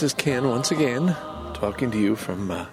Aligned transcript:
this 0.00 0.12
is 0.12 0.14
Ken 0.14 0.48
once 0.48 0.70
again, 0.70 1.14
talking 1.52 1.90
to 1.90 1.98
you 1.98 2.16
from 2.16 2.50
uh, 2.50 2.64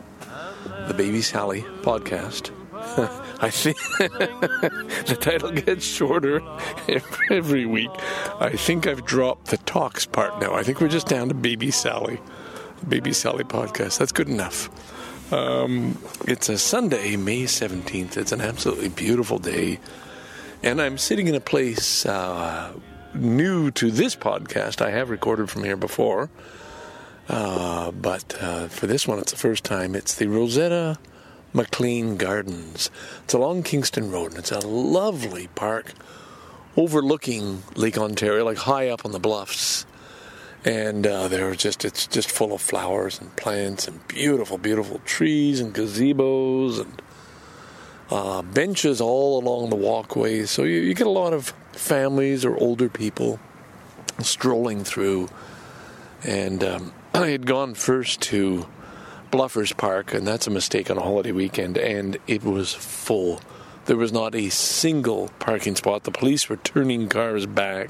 the 0.87 0.93
Baby 0.93 1.21
Sally 1.21 1.63
podcast. 1.81 2.51
I 3.41 3.49
think 3.49 3.75
the 3.97 5.17
title 5.19 5.51
gets 5.51 5.85
shorter 5.85 6.41
every 7.29 7.65
week. 7.65 7.89
I 8.39 8.51
think 8.51 8.87
I've 8.87 9.03
dropped 9.03 9.47
the 9.47 9.57
talks 9.57 10.05
part 10.05 10.39
now. 10.39 10.53
I 10.53 10.63
think 10.63 10.79
we're 10.79 10.87
just 10.87 11.07
down 11.07 11.27
to 11.27 11.33
Baby 11.33 11.69
Sally, 11.69 12.17
Baby 12.87 13.11
Sally 13.11 13.43
podcast. 13.43 13.97
That's 13.97 14.13
good 14.13 14.29
enough. 14.29 14.69
Um, 15.33 15.97
it's 16.29 16.47
a 16.47 16.57
Sunday, 16.57 17.17
May 17.17 17.43
17th. 17.43 18.15
It's 18.15 18.31
an 18.31 18.39
absolutely 18.39 18.87
beautiful 18.87 19.37
day. 19.37 19.81
And 20.63 20.81
I'm 20.81 20.97
sitting 20.97 21.27
in 21.27 21.35
a 21.35 21.41
place 21.41 22.05
uh, 22.05 22.71
new 23.13 23.69
to 23.71 23.91
this 23.91 24.15
podcast. 24.15 24.81
I 24.81 24.91
have 24.91 25.09
recorded 25.09 25.49
from 25.49 25.65
here 25.65 25.75
before. 25.75 26.29
Uh, 27.29 27.91
but 27.91 28.35
uh, 28.41 28.67
for 28.67 28.87
this 28.87 29.07
one, 29.07 29.19
it's 29.19 29.31
the 29.31 29.37
first 29.37 29.63
time. 29.63 29.95
It's 29.95 30.15
the 30.15 30.27
Rosetta 30.27 30.97
McClain 31.53 32.17
Gardens. 32.17 32.89
It's 33.23 33.33
along 33.33 33.63
Kingston 33.63 34.11
Road, 34.11 34.31
and 34.31 34.39
it's 34.39 34.51
a 34.51 34.59
lovely 34.59 35.47
park 35.55 35.93
overlooking 36.77 37.63
Lake 37.75 37.97
Ontario, 37.97 38.45
like 38.45 38.57
high 38.57 38.89
up 38.89 39.03
on 39.05 39.11
the 39.11 39.19
bluffs. 39.19 39.85
And 40.63 41.05
uh, 41.05 41.27
they're 41.27 41.55
just 41.55 41.85
it's 41.85 42.07
just 42.07 42.29
full 42.29 42.53
of 42.53 42.61
flowers 42.61 43.19
and 43.19 43.35
plants 43.35 43.87
and 43.87 44.05
beautiful, 44.07 44.57
beautiful 44.57 44.99
trees 45.05 45.59
and 45.59 45.73
gazebos 45.73 46.81
and 46.81 47.01
uh, 48.09 48.41
benches 48.41 48.99
all 48.99 49.39
along 49.39 49.69
the 49.69 49.75
walkways. 49.75 50.49
So 50.49 50.63
you, 50.63 50.79
you 50.79 50.93
get 50.93 51.07
a 51.07 51.11
lot 51.11 51.33
of 51.33 51.53
families 51.73 52.43
or 52.43 52.57
older 52.57 52.89
people 52.89 53.39
strolling 54.19 54.83
through. 54.83 55.29
And 56.23 56.63
um, 56.63 56.93
I 57.27 57.29
had 57.29 57.47
gone 57.47 57.73
first 57.73 58.21
to 58.23 58.67
Bluffers 59.31 59.75
Park, 59.75 60.13
and 60.13 60.27
that's 60.27 60.45
a 60.45 60.51
mistake 60.51 60.91
on 60.91 60.99
a 60.99 61.01
holiday 61.01 61.31
weekend, 61.31 61.75
and 61.75 62.17
it 62.27 62.43
was 62.43 62.75
full. 62.75 63.41
There 63.85 63.97
was 63.97 64.13
not 64.13 64.35
a 64.35 64.49
single 64.49 65.29
parking 65.39 65.75
spot. 65.75 66.03
The 66.03 66.11
police 66.11 66.47
were 66.47 66.57
turning 66.57 67.09
cars 67.09 67.47
back. 67.47 67.89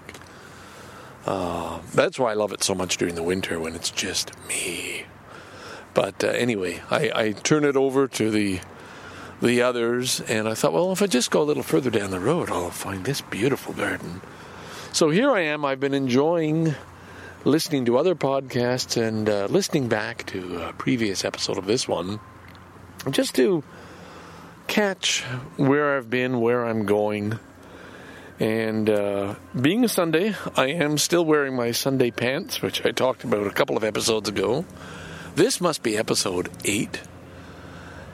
Uh, 1.26 1.82
that's 1.94 2.18
why 2.18 2.32
I 2.32 2.36
love 2.36 2.54
it 2.54 2.64
so 2.64 2.74
much 2.74 2.96
during 2.96 3.16
the 3.16 3.24
winter 3.24 3.60
when 3.60 3.76
it's 3.76 3.90
just 3.90 4.32
me. 4.48 5.04
But 5.94 6.24
uh, 6.24 6.28
anyway, 6.28 6.82
I, 6.90 7.12
I 7.14 7.32
turn 7.34 7.66
it 7.66 7.76
over 7.76 8.08
to 8.08 8.32
the 8.32 8.62
the 9.42 9.62
others, 9.62 10.22
and 10.22 10.48
I 10.48 10.54
thought, 10.54 10.74
well, 10.74 10.94
if 10.94 11.02
I 11.02 11.08
just 11.08 11.32
go 11.32 11.42
a 11.42 11.44
little 11.44 11.64
further 11.64 11.90
down 11.90 12.12
the 12.12 12.20
road, 12.20 12.50
I'll 12.50 12.72
find 12.72 13.04
this 13.04 13.22
beautiful 13.22 13.74
garden. 13.74 14.22
So 14.94 15.10
here 15.10 15.32
I 15.32 15.42
am. 15.42 15.66
I've 15.66 15.82
been 15.82 15.94
enjoying 15.94 16.76
listening 17.48 17.86
to 17.86 17.98
other 17.98 18.14
podcasts 18.14 19.02
and 19.02 19.30
uh, 19.30 19.48
listening 19.50 19.88
back 19.88 20.26
to 20.26 20.64
a 20.64 20.74
previous 20.74 21.24
episode 21.24 21.58
of 21.58 21.66
this 21.66 21.88
one, 21.88 22.20
just 23.10 23.36
to 23.36 23.64
catch 24.68 25.22
where 25.56 25.96
I've 25.96 26.10
been, 26.10 26.42
where 26.42 26.66
I'm 26.66 26.86
going. 26.86 27.40
And 28.38 28.90
uh, 28.90 29.36
being 29.60 29.86
a 29.86 29.90
Sunday, 29.90 30.36
I 30.58 30.68
am 30.68 30.98
still 30.98 31.24
wearing 31.24 31.56
my 31.56 31.72
Sunday 31.72 32.12
pants, 32.12 32.62
which 32.62 32.86
I 32.86 32.92
talked 32.92 33.24
about 33.24 33.48
a 33.48 33.52
couple 33.52 33.78
of 33.78 33.84
episodes 33.86 34.28
ago. 34.28 34.66
This 35.36 35.62
must 35.62 35.82
be 35.82 35.98
episode 35.98 36.50
eight. 36.66 37.02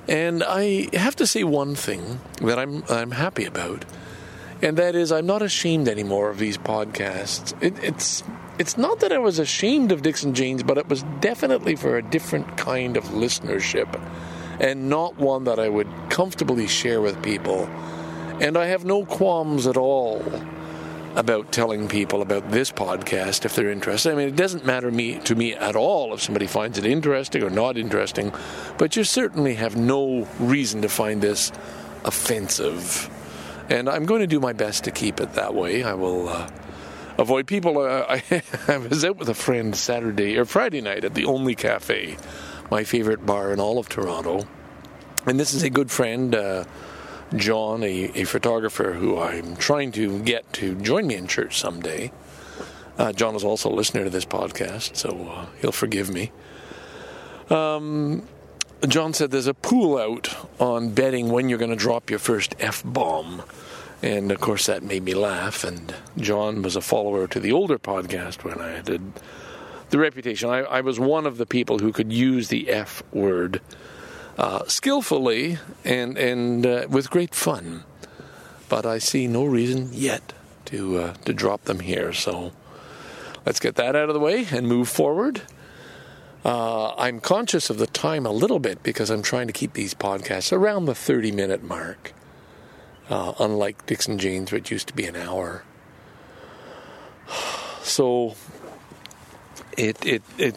And 0.08 0.44
I 0.44 0.90
have 0.94 1.16
to 1.16 1.26
say 1.26 1.44
one 1.44 1.74
thing 1.74 2.20
that 2.42 2.60
I'm 2.60 2.84
I'm 2.90 3.12
happy 3.12 3.46
about, 3.46 3.86
and 4.62 4.78
that 4.78 4.96
is 4.96 5.12
I'm 5.12 5.26
not 5.26 5.42
ashamed 5.42 5.88
anymore 5.88 6.30
of 6.30 6.38
these 6.38 6.58
podcasts. 6.58 7.54
It, 7.64 7.82
it's 7.82 8.22
it's 8.60 8.78
not 8.78 9.00
that 9.00 9.12
I 9.12 9.18
was 9.18 9.40
ashamed 9.40 9.92
of 9.92 10.02
Dixon 10.02 10.34
Jeans, 10.34 10.64
but 10.64 10.78
it 10.78 10.88
was 10.88 11.04
definitely 11.20 11.76
for 11.76 11.98
a 11.98 12.02
different 12.02 12.58
kind 12.58 12.98
of 12.98 13.04
listenership, 13.06 14.00
and 14.60 14.90
not 14.90 15.18
one 15.18 15.46
that 15.46 15.60
I 15.60 15.70
would 15.70 15.88
comfortably 16.10 16.68
share 16.68 17.02
with 17.02 17.22
people. 17.24 17.66
And 18.40 18.58
I 18.58 18.68
have 18.68 18.86
no 18.86 19.06
qualms 19.06 19.68
at 19.68 19.78
all 19.78 20.24
about 21.16 21.52
telling 21.52 21.88
people 21.88 22.22
about 22.22 22.50
this 22.52 22.72
podcast 22.72 23.46
if 23.46 23.56
they're 23.56 23.70
interested. 23.70 24.12
I 24.12 24.16
mean, 24.16 24.28
it 24.28 24.36
doesn't 24.36 24.66
matter 24.66 24.90
me 24.90 25.20
to 25.20 25.36
me 25.36 25.54
at 25.54 25.76
all 25.76 26.14
if 26.14 26.22
somebody 26.22 26.48
finds 26.48 26.78
it 26.78 26.86
interesting 26.86 27.44
or 27.44 27.50
not 27.50 27.78
interesting, 27.78 28.34
but 28.78 28.96
you 28.96 29.04
certainly 29.04 29.56
have 29.56 29.76
no 29.76 30.28
reason 30.40 30.82
to 30.82 30.90
find 30.90 31.22
this 31.22 31.52
offensive. 32.04 33.10
And 33.70 33.88
I'm 33.88 34.06
going 34.06 34.22
to 34.22 34.28
do 34.28 34.40
my 34.40 34.54
best 34.54 34.84
to 34.86 34.92
keep 34.92 35.22
it 35.22 35.34
that 35.34 35.54
way. 35.54 35.84
I 35.84 35.94
will 35.94 36.30
uh, 36.30 36.50
avoid 37.18 37.48
people. 37.48 37.80
Uh, 37.80 38.06
I, 38.10 38.44
I 38.68 38.78
was 38.78 39.04
out 39.06 39.18
with 39.18 39.30
a 39.30 39.34
friend 39.34 39.76
Saturday 39.76 40.38
or 40.38 40.46
Friday 40.46 40.82
night 40.82 41.04
at 41.04 41.14
the 41.14 41.26
Only 41.26 41.56
Cafe, 41.56 42.18
my 42.70 42.84
favorite 42.84 43.26
bar 43.26 43.52
in 43.52 43.60
all 43.60 43.80
of 43.80 43.90
Toronto. 43.90 44.48
And 45.26 45.40
this 45.40 45.54
is 45.54 45.64
a 45.64 45.70
good 45.70 45.92
friend. 45.92 46.36
Uh, 46.36 46.66
John, 47.36 47.84
a, 47.84 48.12
a, 48.16 48.24
photographer 48.26 48.94
who 48.94 49.18
I'm 49.18 49.56
trying 49.56 49.92
to 49.94 50.20
get 50.20 50.52
to 50.54 50.76
join 50.76 51.08
me 51.08 51.16
in 51.16 51.26
church 51.26 51.58
someday. 51.58 52.12
Uh, 52.98 53.12
John 53.12 53.36
is 53.36 53.44
also 53.44 53.72
a 53.72 53.74
listener 53.74 54.04
to 54.04 54.10
this 54.12 54.26
podcast, 54.26 54.96
so 54.96 55.30
uh, 55.32 55.46
he'll 55.60 55.72
forgive 55.72 56.12
me. 56.12 56.32
Um, 57.50 58.28
John 58.88 59.14
said 59.14 59.32
there's 59.32 59.48
a 59.48 59.54
pool 59.54 59.98
out 59.98 60.36
on 60.60 60.92
betting 60.92 61.30
when 61.30 61.50
you're 61.50 61.58
going 61.58 61.72
to 61.72 61.78
drop 61.78 62.10
your 62.10 62.20
first 62.20 62.56
F 62.60 62.84
bomb. 62.86 63.44
And 64.04 64.34
of 64.34 64.42
course, 64.42 64.66
that 64.66 64.84
made 64.84 65.04
me 65.04 65.14
laugh. 65.14 65.64
And 65.64 65.96
John 66.18 66.62
was 66.62 66.76
a 66.76 66.82
follower 66.82 67.26
to 67.28 67.40
the 67.40 67.54
older 67.54 67.80
podcast 67.80 68.44
when 68.44 68.60
I 68.60 68.82
did 68.82 69.14
the 69.92 69.98
reputation. 69.98 70.50
I, 70.50 70.60
I 70.60 70.82
was 70.82 71.00
one 71.00 71.26
of 71.26 71.38
the 71.38 71.46
people 71.46 71.80
who 71.80 71.94
could 71.94 72.12
use 72.12 72.50
the 72.50 72.70
F 72.70 73.02
word 73.14 73.62
uh, 74.38 74.66
skillfully 74.68 75.58
and 75.86 76.18
and 76.18 76.66
uh, 76.66 76.88
with 76.90 77.10
great 77.10 77.34
fun. 77.34 77.86
But 78.68 78.86
I 78.86 78.98
see 78.98 79.26
no 79.26 79.46
reason 79.46 79.90
yet 79.94 80.34
to 80.66 80.98
uh, 80.98 81.14
to 81.24 81.32
drop 81.32 81.64
them 81.64 81.80
here. 81.80 82.12
So 82.12 82.52
let's 83.46 83.62
get 83.62 83.76
that 83.76 83.96
out 83.96 84.10
of 84.10 84.14
the 84.14 84.20
way 84.20 84.48
and 84.52 84.68
move 84.68 84.90
forward. 84.90 85.44
Uh, 86.44 86.94
I'm 86.96 87.22
conscious 87.22 87.70
of 87.70 87.78
the 87.78 87.88
time 87.88 88.26
a 88.26 88.32
little 88.32 88.60
bit 88.60 88.84
because 88.84 89.10
I'm 89.10 89.22
trying 89.22 89.48
to 89.48 89.54
keep 89.54 89.74
these 89.74 89.94
podcasts 89.94 90.52
around 90.52 90.86
the 90.86 90.96
30 90.96 91.32
minute 91.32 91.64
mark. 91.64 92.12
Uh, 93.10 93.34
unlike 93.40 93.86
Dixon 93.86 94.18
Janes, 94.18 94.52
which 94.52 94.72
used 94.72 94.88
to 94.88 94.94
be 94.94 95.06
an 95.06 95.16
hour. 95.16 95.64
So 97.84 98.38
it 99.78 100.06
it 100.06 100.24
it 100.38 100.56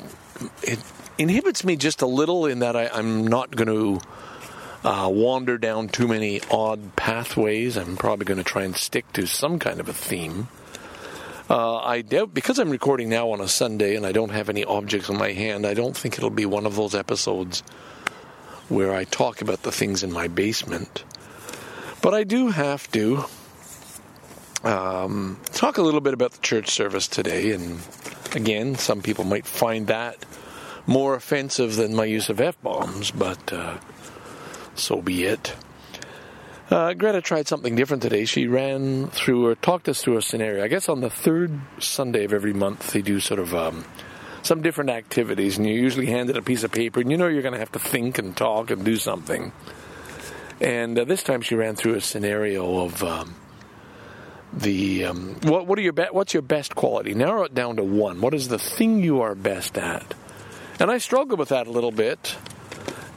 it 0.62 0.78
inhibits 1.18 1.64
me 1.64 1.76
just 1.76 2.02
a 2.02 2.06
little 2.06 2.46
in 2.46 2.60
that 2.60 2.76
I, 2.76 2.98
am 2.98 3.26
not 3.26 3.54
going 3.54 3.68
to 3.68 4.06
uh, 4.84 5.08
wander 5.08 5.58
down 5.58 5.88
too 5.88 6.06
many 6.06 6.40
odd 6.50 6.94
pathways. 6.96 7.76
I'm 7.76 7.96
probably 7.96 8.26
going 8.26 8.38
to 8.38 8.44
try 8.44 8.62
and 8.62 8.76
stick 8.76 9.10
to 9.14 9.26
some 9.26 9.58
kind 9.58 9.80
of 9.80 9.88
a 9.88 9.92
theme. 9.92 10.48
Uh, 11.48 11.76
I 11.76 12.02
doubt 12.02 12.34
because 12.34 12.58
I'm 12.58 12.70
recording 12.70 13.08
now 13.08 13.30
on 13.30 13.40
a 13.40 13.48
Sunday 13.48 13.94
and 13.94 14.04
I 14.04 14.12
don't 14.12 14.30
have 14.30 14.48
any 14.48 14.64
objects 14.64 15.08
in 15.08 15.16
my 15.16 15.32
hand. 15.32 15.64
I 15.64 15.74
don't 15.74 15.96
think 15.96 16.18
it'll 16.18 16.30
be 16.30 16.46
one 16.46 16.66
of 16.66 16.74
those 16.74 16.94
episodes 16.94 17.60
where 18.68 18.92
I 18.92 19.04
talk 19.04 19.42
about 19.42 19.62
the 19.62 19.70
things 19.70 20.02
in 20.02 20.12
my 20.12 20.26
basement. 20.26 21.04
But 22.06 22.14
I 22.14 22.22
do 22.22 22.50
have 22.50 22.88
to 22.92 23.24
um, 24.62 25.40
talk 25.46 25.76
a 25.76 25.82
little 25.82 26.00
bit 26.00 26.14
about 26.14 26.30
the 26.30 26.40
church 26.40 26.70
service 26.70 27.08
today. 27.08 27.50
And 27.50 27.80
again, 28.32 28.76
some 28.76 29.02
people 29.02 29.24
might 29.24 29.44
find 29.44 29.88
that 29.88 30.24
more 30.86 31.16
offensive 31.16 31.74
than 31.74 31.96
my 31.96 32.04
use 32.04 32.28
of 32.28 32.40
F 32.40 32.62
bombs, 32.62 33.10
but 33.10 33.52
uh, 33.52 33.78
so 34.76 35.02
be 35.02 35.24
it. 35.24 35.56
Uh, 36.70 36.92
Greta 36.92 37.20
tried 37.20 37.48
something 37.48 37.74
different 37.74 38.04
today. 38.04 38.24
She 38.24 38.46
ran 38.46 39.08
through 39.08 39.44
or 39.44 39.56
talked 39.56 39.88
us 39.88 40.00
through 40.00 40.18
a 40.18 40.22
scenario. 40.22 40.62
I 40.62 40.68
guess 40.68 40.88
on 40.88 41.00
the 41.00 41.10
third 41.10 41.58
Sunday 41.80 42.22
of 42.22 42.32
every 42.32 42.52
month, 42.52 42.92
they 42.92 43.02
do 43.02 43.18
sort 43.18 43.40
of 43.40 43.52
um, 43.52 43.84
some 44.42 44.62
different 44.62 44.90
activities, 44.90 45.58
and 45.58 45.66
you're 45.66 45.74
usually 45.74 46.06
handed 46.06 46.36
a 46.36 46.42
piece 46.42 46.62
of 46.62 46.70
paper, 46.70 47.00
and 47.00 47.10
you 47.10 47.16
know 47.16 47.26
you're 47.26 47.42
going 47.42 47.54
to 47.54 47.58
have 47.58 47.72
to 47.72 47.80
think 47.80 48.16
and 48.16 48.36
talk 48.36 48.70
and 48.70 48.84
do 48.84 48.96
something. 48.96 49.50
And 50.60 50.98
uh, 50.98 51.04
this 51.04 51.22
time, 51.22 51.42
she 51.42 51.54
ran 51.54 51.76
through 51.76 51.94
a 51.94 52.00
scenario 52.00 52.84
of 52.84 53.02
um, 53.02 53.34
the 54.52 55.04
um, 55.04 55.36
what, 55.42 55.66
what 55.66 55.78
are 55.78 55.82
your 55.82 55.92
be- 55.92 56.04
what's 56.10 56.32
your 56.32 56.42
best 56.42 56.74
quality? 56.74 57.14
Narrow 57.14 57.44
it 57.44 57.54
down 57.54 57.76
to 57.76 57.84
one. 57.84 58.20
What 58.20 58.34
is 58.34 58.48
the 58.48 58.58
thing 58.58 59.02
you 59.02 59.20
are 59.20 59.34
best 59.34 59.76
at? 59.76 60.14
And 60.80 60.90
I 60.90 60.98
struggled 60.98 61.38
with 61.38 61.50
that 61.50 61.66
a 61.66 61.70
little 61.70 61.92
bit. 61.92 62.36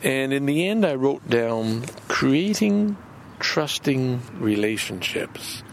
And 0.02 0.32
in 0.32 0.46
the 0.46 0.68
end, 0.68 0.86
I 0.86 0.96
wrote 0.96 1.30
down 1.30 1.84
creating 2.08 2.98
trusting 3.40 4.22
relationships. 4.40 5.64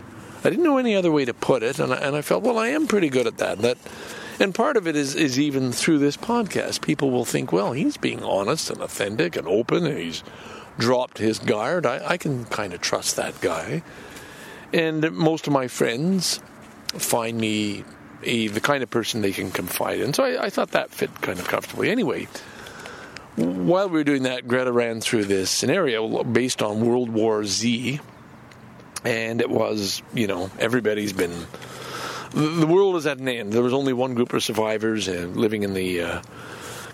I 0.44 0.50
didn't 0.50 0.64
know 0.64 0.78
any 0.78 0.94
other 0.94 1.10
way 1.10 1.24
to 1.24 1.34
put 1.34 1.62
it, 1.62 1.78
and 1.78 1.92
I, 1.92 1.96
and 1.96 2.14
I 2.14 2.22
felt, 2.22 2.42
well, 2.42 2.58
I 2.58 2.68
am 2.68 2.86
pretty 2.86 3.08
good 3.08 3.26
at 3.26 3.38
that. 3.38 3.58
That, 3.58 3.78
and 4.38 4.54
part 4.54 4.76
of 4.76 4.86
it 4.86 4.94
is 4.94 5.14
is 5.14 5.38
even 5.40 5.72
through 5.72 5.98
this 5.98 6.16
podcast, 6.16 6.82
people 6.82 7.10
will 7.10 7.24
think, 7.24 7.52
well, 7.52 7.72
he's 7.72 7.96
being 7.96 8.22
honest 8.22 8.70
and 8.70 8.80
authentic 8.80 9.36
and 9.36 9.48
open, 9.48 9.86
and 9.86 9.98
he's 9.98 10.22
dropped 10.78 11.18
his 11.18 11.38
guard. 11.38 11.86
I, 11.86 12.02
I 12.04 12.16
can 12.16 12.44
kind 12.44 12.72
of 12.72 12.80
trust 12.80 13.16
that 13.16 13.40
guy. 13.40 13.82
And 14.72 15.12
most 15.12 15.46
of 15.46 15.52
my 15.52 15.68
friends 15.68 16.40
find 16.94 17.38
me 17.38 17.84
a, 18.22 18.48
the 18.48 18.60
kind 18.60 18.82
of 18.82 18.90
person 18.90 19.22
they 19.22 19.32
can 19.32 19.50
confide 19.50 20.00
in. 20.00 20.12
So 20.12 20.24
I, 20.24 20.46
I 20.46 20.50
thought 20.50 20.72
that 20.72 20.90
fit 20.90 21.20
kind 21.20 21.38
of 21.38 21.46
comfortably. 21.48 21.90
Anyway, 21.90 22.28
while 23.36 23.88
we 23.88 23.98
were 23.98 24.04
doing 24.04 24.24
that, 24.24 24.48
Greta 24.48 24.72
ran 24.72 25.00
through 25.00 25.24
this 25.24 25.50
scenario 25.50 26.24
based 26.24 26.62
on 26.62 26.80
World 26.80 27.10
War 27.10 27.44
Z. 27.44 28.00
And 29.04 29.40
it 29.40 29.50
was, 29.50 30.02
you 30.14 30.26
know, 30.26 30.50
everybody's 30.58 31.12
been. 31.12 31.46
The 32.32 32.66
world 32.66 32.96
is 32.96 33.06
at 33.06 33.18
an 33.18 33.28
end. 33.28 33.52
There 33.52 33.62
was 33.62 33.72
only 33.72 33.92
one 33.92 34.14
group 34.14 34.32
of 34.32 34.42
survivors 34.42 35.08
uh, 35.08 35.28
living 35.32 35.62
in 35.62 35.74
the 35.74 36.02
uh, 36.02 36.22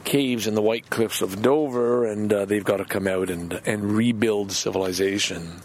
caves 0.04 0.46
in 0.46 0.54
the 0.54 0.62
White 0.62 0.90
Cliffs 0.90 1.22
of 1.22 1.43
Dover, 1.43 2.06
and 2.06 2.32
uh, 2.32 2.44
they've 2.44 2.64
got 2.64 2.78
to 2.78 2.84
come 2.84 3.06
out 3.06 3.31
and, 3.31 3.60
and 3.66 3.93
rebuild 3.93 4.52
civilization. 4.52 5.60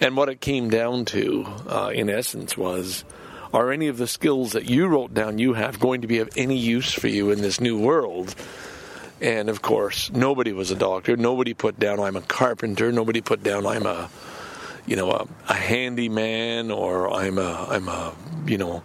And 0.00 0.16
what 0.16 0.28
it 0.28 0.40
came 0.40 0.68
down 0.68 1.06
to, 1.06 1.46
uh, 1.68 1.90
in 1.94 2.10
essence, 2.10 2.56
was 2.56 3.04
are 3.52 3.72
any 3.72 3.88
of 3.88 3.96
the 3.96 4.06
skills 4.06 4.52
that 4.52 4.66
you 4.66 4.86
wrote 4.86 5.14
down 5.14 5.38
you 5.38 5.54
have 5.54 5.80
going 5.80 6.02
to 6.02 6.06
be 6.06 6.18
of 6.18 6.28
any 6.36 6.58
use 6.58 6.92
for 6.92 7.08
you 7.08 7.30
in 7.30 7.40
this 7.40 7.60
new 7.60 7.78
world? 7.78 8.34
And 9.20 9.48
of 9.48 9.62
course, 9.62 10.10
nobody 10.10 10.52
was 10.52 10.70
a 10.70 10.74
doctor. 10.74 11.16
Nobody 11.16 11.54
put 11.54 11.78
down 11.78 12.00
I'm 12.00 12.16
a 12.16 12.20
carpenter. 12.20 12.92
Nobody 12.92 13.22
put 13.22 13.42
down 13.42 13.66
I'm 13.66 13.86
a, 13.86 14.10
you 14.86 14.96
know, 14.96 15.10
a, 15.10 15.26
a 15.48 15.54
handyman 15.54 16.70
or 16.70 17.10
I'm 17.10 17.38
a 17.38 17.66
I'm 17.70 17.88
a 17.88 18.14
you 18.46 18.58
know 18.58 18.82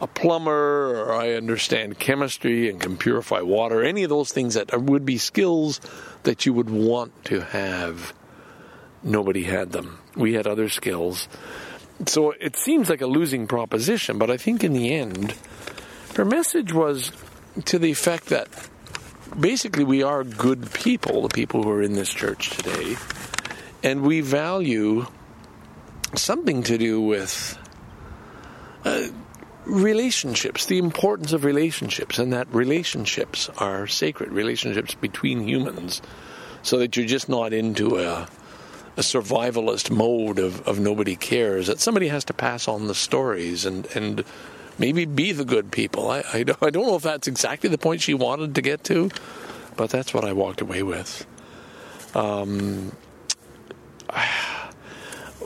a 0.00 0.06
plumber 0.06 1.02
or 1.02 1.12
I 1.12 1.34
understand 1.34 1.98
chemistry 1.98 2.68
and 2.68 2.80
can 2.80 2.96
purify 2.96 3.40
water. 3.40 3.82
Any 3.82 4.04
of 4.04 4.10
those 4.10 4.32
things 4.32 4.54
that 4.54 4.80
would 4.80 5.04
be 5.04 5.18
skills 5.18 5.80
that 6.22 6.46
you 6.46 6.52
would 6.52 6.70
want 6.70 7.24
to 7.26 7.40
have. 7.40 8.12
Nobody 9.02 9.44
had 9.44 9.72
them. 9.72 9.98
We 10.16 10.34
had 10.34 10.46
other 10.46 10.68
skills. 10.68 11.28
So 12.06 12.30
it 12.32 12.56
seems 12.56 12.88
like 12.88 13.00
a 13.00 13.06
losing 13.06 13.46
proposition, 13.46 14.18
but 14.18 14.30
I 14.30 14.36
think 14.36 14.62
in 14.62 14.72
the 14.72 14.94
end, 14.94 15.34
her 16.14 16.24
message 16.24 16.72
was 16.72 17.10
to 17.66 17.78
the 17.78 17.90
effect 17.90 18.26
that 18.26 18.48
basically 19.38 19.84
we 19.84 20.02
are 20.02 20.22
good 20.22 20.72
people, 20.72 21.22
the 21.22 21.28
people 21.28 21.62
who 21.62 21.70
are 21.70 21.82
in 21.82 21.94
this 21.94 22.12
church 22.12 22.50
today, 22.50 22.96
and 23.82 24.02
we 24.02 24.20
value 24.20 25.06
something 26.14 26.62
to 26.64 26.78
do 26.78 27.00
with 27.00 27.58
uh, 28.84 29.08
relationships, 29.68 30.66
the 30.66 30.78
importance 30.78 31.32
of 31.32 31.44
relationships, 31.44 32.18
and 32.18 32.32
that 32.32 32.52
relationships 32.52 33.48
are 33.58 33.86
sacred, 33.86 34.32
relationships 34.32 34.94
between 34.94 35.46
humans, 35.46 36.02
so 36.62 36.78
that 36.78 36.96
you're 36.96 37.06
just 37.06 37.28
not 37.28 37.52
into 37.52 37.98
a, 37.98 38.28
a 38.96 39.00
survivalist 39.00 39.90
mode 39.90 40.38
of, 40.38 40.66
of 40.66 40.80
nobody 40.80 41.14
cares, 41.14 41.66
that 41.66 41.80
somebody 41.80 42.08
has 42.08 42.24
to 42.24 42.32
pass 42.32 42.66
on 42.66 42.88
the 42.88 42.94
stories 42.94 43.64
and, 43.64 43.86
and 43.94 44.24
maybe 44.78 45.04
be 45.04 45.32
the 45.32 45.44
good 45.44 45.70
people. 45.70 46.10
I, 46.10 46.24
I, 46.32 46.42
don't, 46.42 46.62
I 46.62 46.70
don't 46.70 46.86
know 46.86 46.96
if 46.96 47.02
that's 47.02 47.28
exactly 47.28 47.68
the 47.68 47.78
point 47.78 48.00
she 48.00 48.14
wanted 48.14 48.54
to 48.54 48.62
get 48.62 48.84
to, 48.84 49.10
but 49.76 49.90
that's 49.90 50.14
what 50.14 50.24
I 50.24 50.32
walked 50.32 50.60
away 50.60 50.82
with. 50.82 51.26
Um, 52.14 52.92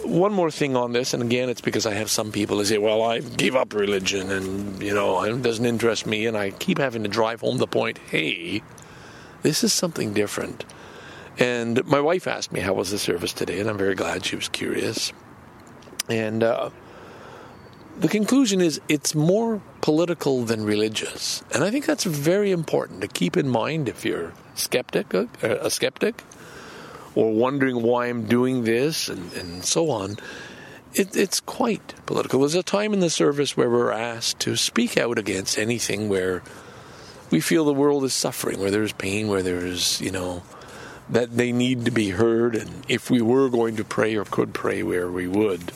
one 0.04 0.32
more 0.32 0.50
thing 0.50 0.76
on 0.76 0.92
this, 0.92 1.14
and 1.14 1.22
again, 1.22 1.48
it's 1.48 1.60
because 1.60 1.86
I 1.86 1.94
have 1.94 2.10
some 2.10 2.32
people 2.32 2.58
who 2.58 2.64
say, 2.64 2.78
"Well, 2.78 3.02
I 3.02 3.20
gave 3.20 3.56
up 3.56 3.74
religion, 3.74 4.30
and 4.30 4.82
you 4.82 4.94
know, 4.94 5.22
it 5.22 5.42
doesn't 5.42 5.64
interest 5.64 6.06
me," 6.06 6.26
and 6.26 6.36
I 6.36 6.50
keep 6.50 6.78
having 6.78 7.02
to 7.02 7.08
drive 7.08 7.40
home 7.40 7.58
the 7.58 7.66
point: 7.66 7.98
"Hey, 8.10 8.62
this 9.42 9.64
is 9.64 9.72
something 9.72 10.12
different." 10.12 10.64
And 11.38 11.84
my 11.86 12.00
wife 12.00 12.26
asked 12.26 12.52
me 12.52 12.60
how 12.60 12.74
was 12.74 12.90
the 12.90 12.98
service 12.98 13.32
today, 13.32 13.60
and 13.60 13.68
I'm 13.68 13.78
very 13.78 13.94
glad 13.94 14.24
she 14.24 14.36
was 14.36 14.48
curious. 14.48 15.12
And 16.08 16.42
uh, 16.42 16.70
the 17.98 18.08
conclusion 18.08 18.60
is 18.60 18.80
it's 18.88 19.14
more 19.14 19.62
political 19.80 20.44
than 20.44 20.64
religious, 20.64 21.42
and 21.54 21.64
I 21.64 21.70
think 21.70 21.86
that's 21.86 22.04
very 22.04 22.50
important 22.50 23.00
to 23.00 23.08
keep 23.08 23.36
in 23.36 23.48
mind 23.48 23.88
if 23.88 24.04
you're 24.04 24.32
skeptic, 24.54 25.14
uh, 25.14 25.26
a 25.42 25.70
skeptic 25.70 26.22
or 27.14 27.32
wondering 27.32 27.82
why 27.82 28.06
I'm 28.06 28.26
doing 28.26 28.64
this 28.64 29.08
and, 29.08 29.32
and 29.34 29.64
so 29.64 29.90
on, 29.90 30.16
it, 30.94 31.16
it's 31.16 31.40
quite 31.40 31.94
political. 32.06 32.40
There's 32.40 32.54
a 32.54 32.62
time 32.62 32.92
in 32.92 33.00
the 33.00 33.10
service 33.10 33.56
where 33.56 33.70
we're 33.70 33.92
asked 33.92 34.40
to 34.40 34.56
speak 34.56 34.96
out 34.96 35.18
against 35.18 35.58
anything 35.58 36.08
where 36.08 36.42
we 37.30 37.40
feel 37.40 37.64
the 37.64 37.72
world 37.72 38.04
is 38.04 38.12
suffering, 38.12 38.60
where 38.60 38.70
there's 38.70 38.92
pain, 38.92 39.28
where 39.28 39.42
there's, 39.42 40.00
you 40.00 40.10
know, 40.10 40.42
that 41.08 41.36
they 41.36 41.52
need 41.52 41.86
to 41.86 41.90
be 41.90 42.10
heard. 42.10 42.54
And 42.54 42.84
if 42.88 43.10
we 43.10 43.22
were 43.22 43.48
going 43.48 43.76
to 43.76 43.84
pray 43.84 44.16
or 44.16 44.24
could 44.24 44.52
pray, 44.52 44.82
where 44.82 45.10
we 45.10 45.26
would. 45.26 45.72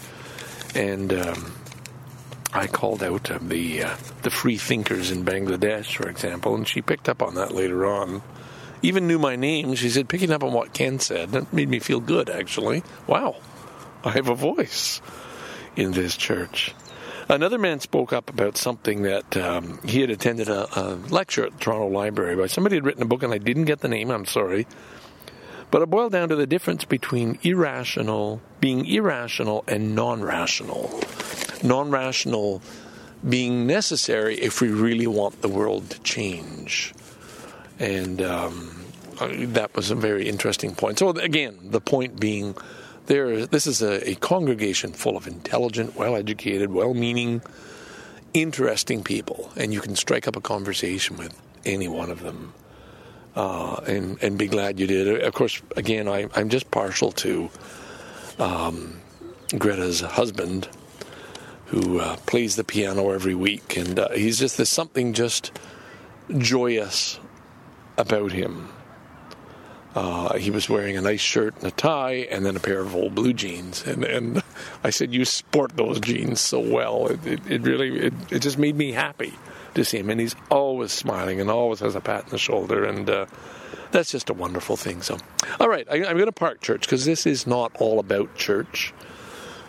And 0.74 1.12
um, 1.12 1.52
I 2.52 2.66
called 2.66 3.02
out 3.02 3.30
uh, 3.30 3.38
the 3.40 3.84
uh, 3.84 3.96
the 4.22 4.30
free 4.30 4.58
thinkers 4.58 5.10
in 5.10 5.24
Bangladesh, 5.24 5.96
for 5.96 6.08
example, 6.08 6.54
and 6.54 6.68
she 6.68 6.82
picked 6.82 7.08
up 7.08 7.22
on 7.22 7.34
that 7.36 7.52
later 7.52 7.86
on 7.86 8.22
even 8.82 9.06
knew 9.06 9.18
my 9.18 9.36
name. 9.36 9.74
She 9.74 9.90
said, 9.90 10.08
picking 10.08 10.30
up 10.30 10.42
on 10.42 10.52
what 10.52 10.72
Ken 10.72 10.98
said, 10.98 11.30
that 11.30 11.52
made 11.52 11.68
me 11.68 11.78
feel 11.78 12.00
good, 12.00 12.28
actually. 12.28 12.82
Wow, 13.06 13.36
I 14.04 14.10
have 14.10 14.28
a 14.28 14.34
voice 14.34 15.00
in 15.74 15.92
this 15.92 16.16
church. 16.16 16.74
Another 17.28 17.58
man 17.58 17.80
spoke 17.80 18.12
up 18.12 18.30
about 18.30 18.56
something 18.56 19.02
that 19.02 19.36
um, 19.36 19.80
he 19.84 20.00
had 20.00 20.10
attended 20.10 20.48
a, 20.48 20.68
a, 20.78 20.94
lecture 20.94 21.44
at 21.44 21.52
the 21.52 21.58
Toronto 21.58 21.88
Library 21.88 22.36
by 22.36 22.46
somebody 22.46 22.76
had 22.76 22.84
written 22.84 23.02
a 23.02 23.06
book, 23.06 23.24
and 23.24 23.32
I 23.32 23.38
didn't 23.38 23.64
get 23.64 23.80
the 23.80 23.88
name. 23.88 24.10
I'm 24.10 24.26
sorry, 24.26 24.66
but 25.72 25.82
it 25.82 25.90
boiled 25.90 26.12
down 26.12 26.28
to 26.28 26.36
the 26.36 26.46
difference 26.46 26.84
between 26.84 27.38
irrational, 27.42 28.40
being 28.60 28.86
irrational, 28.86 29.64
and 29.66 29.96
non-rational. 29.96 31.00
Non-rational 31.64 32.62
being 33.28 33.66
necessary 33.66 34.36
if 34.36 34.60
we 34.60 34.68
really 34.68 35.08
want 35.08 35.42
the 35.42 35.48
world 35.48 35.90
to 35.90 35.98
change 36.02 36.94
and 37.78 38.22
um, 38.22 38.75
that 39.20 39.74
was 39.74 39.90
a 39.90 39.94
very 39.94 40.28
interesting 40.28 40.74
point. 40.74 40.98
So 40.98 41.10
again, 41.10 41.58
the 41.62 41.80
point 41.80 42.20
being, 42.20 42.54
there 43.06 43.46
this 43.46 43.66
is 43.66 43.82
a, 43.82 44.10
a 44.10 44.14
congregation 44.16 44.92
full 44.92 45.16
of 45.16 45.26
intelligent, 45.26 45.96
well-educated, 45.96 46.70
well-meaning, 46.70 47.42
interesting 48.34 49.02
people, 49.02 49.50
and 49.56 49.72
you 49.72 49.80
can 49.80 49.96
strike 49.96 50.28
up 50.28 50.36
a 50.36 50.40
conversation 50.40 51.16
with 51.16 51.40
any 51.64 51.88
one 51.88 52.10
of 52.10 52.20
them. 52.22 52.52
Uh, 53.34 53.82
and 53.86 54.16
and 54.22 54.38
be 54.38 54.46
glad 54.46 54.80
you 54.80 54.86
did. 54.86 55.22
Of 55.22 55.34
course, 55.34 55.60
again, 55.76 56.08
I, 56.08 56.26
I'm 56.34 56.48
just 56.48 56.70
partial 56.70 57.12
to 57.12 57.50
um, 58.38 58.98
Greta's 59.58 60.00
husband, 60.00 60.68
who 61.66 62.00
uh, 62.00 62.16
plays 62.24 62.56
the 62.56 62.64
piano 62.64 63.10
every 63.10 63.34
week, 63.34 63.76
and 63.76 63.98
uh, 63.98 64.08
he's 64.10 64.38
just 64.38 64.56
there's 64.56 64.70
something 64.70 65.12
just 65.12 65.52
joyous 66.38 67.20
about 67.98 68.32
him. 68.32 68.70
Uh, 69.96 70.36
he 70.36 70.50
was 70.50 70.68
wearing 70.68 70.98
a 70.98 71.00
nice 71.00 71.22
shirt 71.22 71.56
and 71.56 71.64
a 71.64 71.70
tie, 71.70 72.26
and 72.30 72.44
then 72.44 72.54
a 72.54 72.60
pair 72.60 72.80
of 72.80 72.94
old 72.94 73.14
blue 73.14 73.32
jeans. 73.32 73.82
And, 73.86 74.04
and 74.04 74.42
I 74.84 74.90
said, 74.90 75.14
"You 75.14 75.24
sport 75.24 75.74
those 75.74 75.98
jeans 76.00 76.38
so 76.38 76.60
well. 76.60 77.06
It, 77.06 77.26
it, 77.26 77.40
it 77.50 77.62
really, 77.62 77.98
it, 77.98 78.14
it, 78.30 78.38
just 78.40 78.58
made 78.58 78.76
me 78.76 78.92
happy 78.92 79.32
to 79.74 79.86
see 79.86 79.98
him. 79.98 80.10
And 80.10 80.20
he's 80.20 80.36
always 80.50 80.92
smiling 80.92 81.40
and 81.40 81.48
always 81.48 81.80
has 81.80 81.94
a 81.94 82.02
pat 82.02 82.24
on 82.24 82.30
the 82.30 82.36
shoulder, 82.36 82.84
and 82.84 83.08
uh, 83.08 83.24
that's 83.90 84.12
just 84.12 84.28
a 84.28 84.34
wonderful 84.34 84.76
thing. 84.76 85.00
So, 85.00 85.16
all 85.58 85.68
right, 85.68 85.86
I, 85.90 86.04
I'm 86.04 86.16
going 86.18 86.26
to 86.26 86.32
park 86.32 86.60
church 86.60 86.82
because 86.82 87.06
this 87.06 87.26
is 87.26 87.46
not 87.46 87.74
all 87.80 87.98
about 87.98 88.34
church 88.36 88.92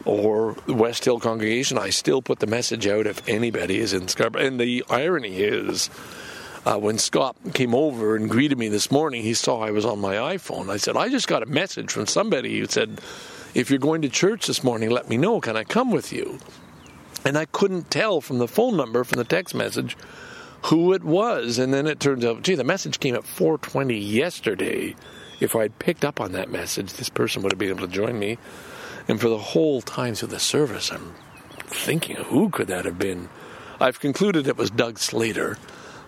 or 0.04 0.58
West 0.68 1.06
Hill 1.06 1.22
congregation. 1.22 1.78
I 1.78 1.90
still 1.90 2.22
put 2.22 2.40
the 2.40 2.48
message 2.48 2.86
out 2.86 3.08
if 3.08 3.26
anybody 3.30 3.80
is 3.80 3.94
in 3.94 4.10
Scarborough. 4.10 4.46
And 4.46 4.60
the 4.60 4.84
irony 4.90 5.38
is 5.38 5.90
uh, 6.68 6.78
when 6.78 6.98
Scott 6.98 7.38
came 7.54 7.74
over 7.74 8.18
and 8.18 8.30
greeted 8.30 8.58
me 8.58 8.68
this 8.68 8.92
morning, 8.92 9.24
he 9.24 9.34
saw 9.34 9.62
I 9.62 9.72
was 9.72 9.86
on 9.86 10.00
my 10.00 10.16
iPhone. 10.16 10.70
I 10.70 10.76
said, 10.76 10.98
I 10.98 11.08
just 11.08 11.30
got 11.30 11.42
a 11.42 11.46
message 11.46 11.94
from 11.94 12.08
somebody 12.08 12.60
who 12.60 12.66
said, 12.66 13.00
if 13.54 13.70
you're 13.70 13.80
going 13.80 14.02
to 14.02 14.10
church 14.10 14.48
this 14.48 14.66
morning, 14.66 14.90
let 14.90 15.08
me 15.08 15.16
know. 15.16 15.40
Can 15.40 15.56
I 15.56 15.64
come 15.64 15.92
with 15.92 16.12
you? 16.12 16.40
And 17.24 17.38
I 17.38 17.46
couldn't 17.46 17.90
tell 17.90 18.20
from 18.20 18.40
the 18.40 18.50
phone 18.50 18.76
number, 18.76 19.06
from 19.06 19.18
the 19.18 19.24
text 19.24 19.56
message, 19.56 19.96
who 20.64 20.92
it 20.92 21.06
was. 21.06 21.58
And 21.58 21.74
then 21.74 21.88
it 21.88 22.02
turns 22.02 22.26
out, 22.26 22.44
gee, 22.44 22.56
the 22.56 22.66
message 22.66 23.00
came 23.00 23.16
at 23.16 23.24
4:20 23.24 23.98
yesterday. 23.98 24.94
If 25.40 25.56
I'd 25.56 25.80
picked 25.80 26.04
up 26.04 26.20
on 26.20 26.34
that 26.34 26.52
message, 26.52 26.94
this 26.94 27.10
person 27.10 27.44
would 27.44 27.54
have 27.54 27.60
been 27.60 27.70
able 27.70 27.88
to 27.88 27.94
join 27.94 28.20
me. 28.20 28.38
And 29.08 29.22
for 29.22 29.30
the 29.30 29.38
whole 29.38 29.82
time 29.82 30.16
through 30.16 30.30
the 30.30 30.40
service, 30.40 30.92
I'm 30.92 31.14
thinking, 31.68 32.18
who 32.18 32.50
could 32.50 32.68
that 32.68 32.84
have 32.84 33.00
been? 33.00 33.30
I've 33.80 34.02
concluded 34.02 34.48
it 34.48 34.58
was 34.58 34.70
Doug 34.70 35.00
Slater 35.00 35.58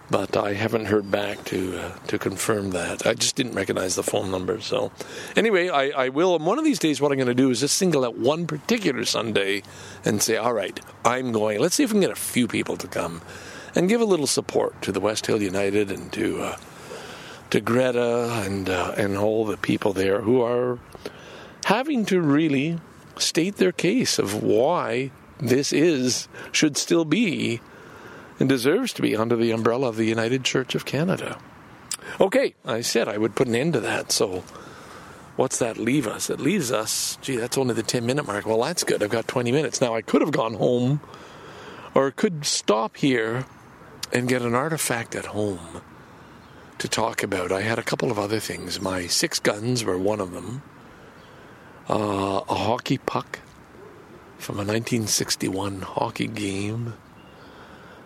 but 0.10 0.36
I 0.36 0.54
haven't 0.54 0.86
heard 0.86 1.12
back 1.12 1.44
to 1.46 1.80
uh, 1.80 1.92
to 2.08 2.18
confirm 2.18 2.72
that. 2.72 3.06
I 3.06 3.14
just 3.14 3.36
didn't 3.36 3.54
recognize 3.54 3.96
the 3.96 4.04
phone 4.04 4.32
number. 4.32 4.60
So, 4.60 4.92
anyway, 5.36 5.70
I, 5.70 5.90
I 6.06 6.10
will. 6.10 6.36
And 6.36 6.46
one 6.46 6.58
of 6.58 6.66
these 6.66 6.80
days, 6.80 7.00
what 7.00 7.12
I'm 7.12 7.18
going 7.18 7.28
to 7.28 7.34
do 7.34 7.50
is 7.50 7.60
just 7.60 7.78
single 7.78 8.06
out 8.06 8.18
one 8.18 8.48
particular 8.48 9.06
Sunday 9.06 9.64
and 10.04 10.22
say, 10.22 10.38
"All 10.38 10.54
right, 10.54 10.80
I'm 11.06 11.32
going. 11.32 11.60
Let's 11.60 11.76
see 11.76 11.84
if 11.84 11.92
we 11.92 11.96
can 11.96 12.02
get 12.02 12.12
a 12.12 12.16
few 12.16 12.48
people 12.48 12.78
to 12.78 12.88
come 12.88 13.22
and 13.76 13.88
give 13.88 14.02
a 14.02 14.06
little 14.06 14.28
support 14.28 14.82
to 14.82 14.92
the 14.92 15.00
West 15.00 15.28
Hill 15.28 15.42
United 15.42 15.92
and 15.92 16.12
to 16.14 16.42
uh, 16.42 16.58
to 17.52 17.62
Greta 17.62 18.44
and 18.46 18.70
uh, 18.70 18.94
and 18.98 19.18
all 19.18 19.46
the 19.46 19.58
people 19.58 19.94
there 19.94 20.22
who 20.22 20.42
are 20.42 20.80
having 21.66 22.06
to 22.06 22.22
really 22.22 22.80
state 23.18 23.58
their 23.58 23.72
case 23.72 24.18
of 24.18 24.42
why 24.42 25.12
this 25.40 25.72
is 25.72 26.28
should 26.52 26.78
still 26.78 27.06
be 27.06 27.62
and 28.40 28.48
deserves 28.48 28.94
to 28.94 29.02
be 29.02 29.16
under 29.16 29.36
the 29.36 29.52
umbrella 29.52 29.90
of 29.90 29.98
the 29.98 30.06
United 30.06 30.44
Church 30.44 30.76
of 30.76 30.86
Canada. 30.86 31.38
Okay, 32.20 32.56
I 32.66 32.82
said 32.82 33.08
I 33.08 33.18
would 33.18 33.36
put 33.36 33.48
an 33.48 33.56
end 33.56 33.74
to 33.74 33.80
that, 33.82 34.12
so 34.12 34.44
what's 35.36 35.60
that 35.60 35.78
leave 35.78 36.08
us? 36.08 36.30
It 36.30 36.40
leaves 36.40 36.72
us, 36.72 37.18
gee, 37.22 37.36
that's 37.36 37.58
only 37.58 37.74
the 37.74 37.84
10 37.84 38.06
minute 38.06 38.26
mark. 38.26 38.46
Well, 38.46 38.62
that's 38.62 38.84
good. 38.84 39.04
I've 39.04 39.10
got 39.10 39.28
20 39.28 39.52
minutes. 39.52 39.82
Now, 39.82 39.96
I 39.96 40.02
could 40.02 40.22
have 40.22 40.32
gone 40.32 40.56
home 40.56 41.02
or 41.94 42.12
could 42.12 42.46
stop 42.46 42.98
here 42.98 43.46
and 44.12 44.28
get 44.28 44.42
an 44.42 44.56
artifact 44.56 45.16
at 45.16 45.28
home 45.28 45.82
to 46.80 46.88
talk 46.88 47.24
about. 47.24 47.52
I 47.52 47.62
had 47.62 47.78
a 47.78 47.84
couple 47.84 48.10
of 48.10 48.18
other 48.18 48.40
things. 48.40 48.82
My 48.82 49.08
six 49.08 49.40
guns 49.40 49.84
were 49.84 49.98
one 49.98 50.20
of 50.20 50.32
them, 50.32 50.62
uh, 51.90 52.42
a 52.48 52.56
hockey 52.56 52.98
puck 52.98 53.40
from 54.38 54.56
a 54.56 54.64
1961 54.64 55.82
hockey 55.82 56.28
game 56.28 56.94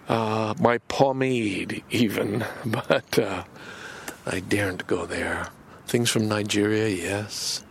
uh, 0.08 0.54
my 0.60 0.78
pomade, 0.90 1.84
even, 1.90 2.46
but 2.66 3.18
uh, 3.20 3.44
I 4.26 4.40
daren't 4.40 4.88
go 4.88 5.06
there. 5.06 5.50
Things 5.86 6.10
from 6.10 6.28
Nigeria, 6.28 6.88
yes. 6.88 7.64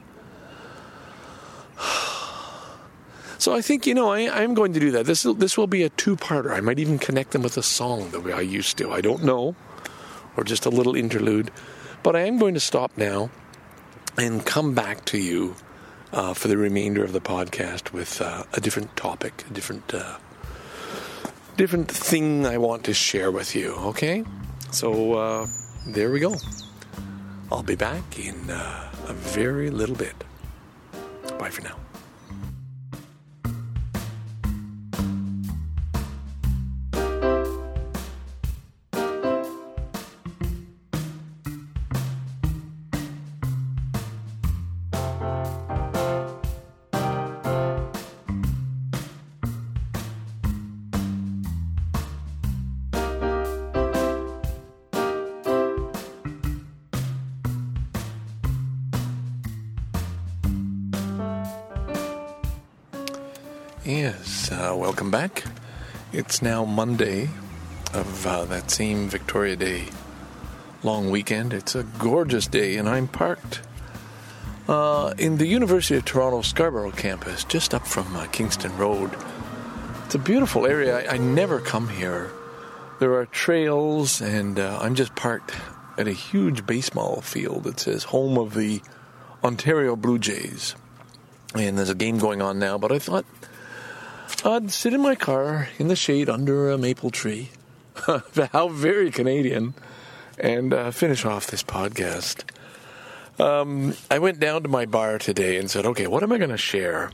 So 3.39 3.53
I 3.53 3.61
think 3.61 3.89
you 3.89 3.95
know 3.95 4.09
I, 4.09 4.31
I'm 4.31 4.55
going 4.55 4.73
to 4.73 4.79
do 4.79 4.93
that. 4.93 5.05
This 5.05 5.25
this 5.25 5.59
will 5.59 5.67
be 5.67 5.83
a 5.83 5.89
two-parter. 5.89 6.53
I 6.53 6.61
might 6.61 6.79
even 6.79 6.97
connect 6.97 7.33
them 7.33 7.43
with 7.43 7.57
a 7.57 7.63
song 7.63 8.11
the 8.11 8.21
way 8.21 8.33
I 8.33 8.41
used 8.41 8.79
to. 8.79 8.93
I 8.93 9.01
don't 9.01 9.25
know, 9.25 9.57
or 10.37 10.45
just 10.45 10.65
a 10.65 10.71
little 10.71 10.95
interlude. 10.95 11.51
But 12.05 12.15
I 12.15 12.21
am 12.21 12.39
going 12.39 12.55
to 12.55 12.61
stop 12.61 12.97
now 12.97 13.31
and 14.17 14.47
come 14.47 14.75
back 14.75 15.05
to 15.07 15.19
you 15.19 15.57
uh, 16.13 16.35
for 16.35 16.47
the 16.47 16.57
remainder 16.57 17.03
of 17.03 17.13
the 17.13 17.21
podcast 17.21 17.93
with 17.93 18.21
uh, 18.21 18.45
a 18.53 18.61
different 18.61 18.97
topic, 18.97 19.45
a 19.51 19.53
different 19.53 19.93
uh, 19.93 20.19
different 21.57 21.91
thing 21.91 22.47
I 22.47 22.59
want 22.59 22.85
to 22.85 22.95
share 22.95 23.31
with 23.31 23.55
you, 23.55 23.75
okay? 23.91 24.25
So 24.71 25.15
uh, 25.15 25.47
there 25.87 26.11
we 26.11 26.21
go. 26.21 26.37
I'll 27.51 27.63
be 27.63 27.77
back 27.77 28.19
in 28.19 28.51
uh, 28.51 28.91
a 29.09 29.13
very 29.13 29.71
little 29.71 29.97
bit. 29.97 30.15
Bye 31.39 31.51
for 31.51 31.63
now. 31.63 31.77
It's 66.33 66.41
now 66.41 66.65
Monday 66.65 67.29
of 67.93 68.27
uh, 68.27 68.47
that 68.47 68.71
same 68.71 69.07
Victoria 69.07 69.55
Day 69.55 69.89
long 70.83 71.11
weekend. 71.11 71.53
It's 71.53 71.75
a 71.75 71.83
gorgeous 71.83 72.47
day, 72.47 72.79
and 72.79 72.89
I'm 72.89 73.07
parked 73.07 73.61
uh, 74.67 75.13
in 75.19 75.37
the 75.37 75.47
University 75.47 75.95
of 75.97 76.07
Toronto 76.07 76.41
Scarborough 76.41 76.93
campus, 76.93 77.45
just 77.45 77.75
up 77.75 77.87
from 77.87 78.17
uh, 78.17 78.29
Kingston 78.29 78.75
Road. 78.79 79.11
It's 80.07 80.15
a 80.15 80.19
beautiful 80.19 80.65
area. 80.65 81.07
I, 81.07 81.17
I, 81.17 81.19
never 81.19 81.61
come 81.61 81.91
here. 81.91 82.31
There 82.99 83.13
are 83.13 83.27
trails, 83.27 84.23
and 84.23 84.59
uh, 84.59 84.79
I'm 84.81 84.95
just 84.95 85.15
parked 85.15 85.55
at 85.99 86.09
a 86.09 86.13
huge 86.13 86.65
baseball 86.65 87.21
field 87.21 87.65
that 87.65 87.79
says 87.79 88.05
home 88.05 88.39
of 88.39 88.55
the 88.55 88.81
Ontario 89.45 89.97
Blue 89.97 90.19
Jays. 90.19 90.77
And 91.55 91.77
there's 91.77 91.91
a 91.91 91.95
game 91.95 92.17
going 92.17 92.41
on 92.41 92.59
now, 92.59 92.79
but 92.79 92.91
I 92.91 92.99
thought 92.99 93.27
I'd 94.45 94.71
sit 94.71 94.93
in 94.93 95.01
my 95.01 95.15
car 95.15 95.69
in 95.79 95.89
the 95.89 95.97
shade 95.97 96.29
under 96.29 96.71
a 96.71 96.79
maple 96.79 97.11
tree. 97.11 97.51
How 98.53 98.69
very 98.69 99.11
Canadian. 99.11 99.75
And 100.39 100.75
uh, 100.75 100.91
finish 100.91 101.25
off 101.25 101.47
this 101.47 101.63
podcast. 101.63 102.45
Um, 103.39 103.95
I 104.11 104.19
went 104.19 104.41
down 104.41 104.63
to 104.63 104.69
my 104.69 104.87
bar 104.87 105.19
today 105.19 105.57
and 105.57 105.71
said, 105.71 105.87
okay, 105.87 106.07
what 106.07 106.23
am 106.23 106.33
I 106.33 106.39
going 106.39 106.51
to 106.51 106.57
share? 106.57 107.11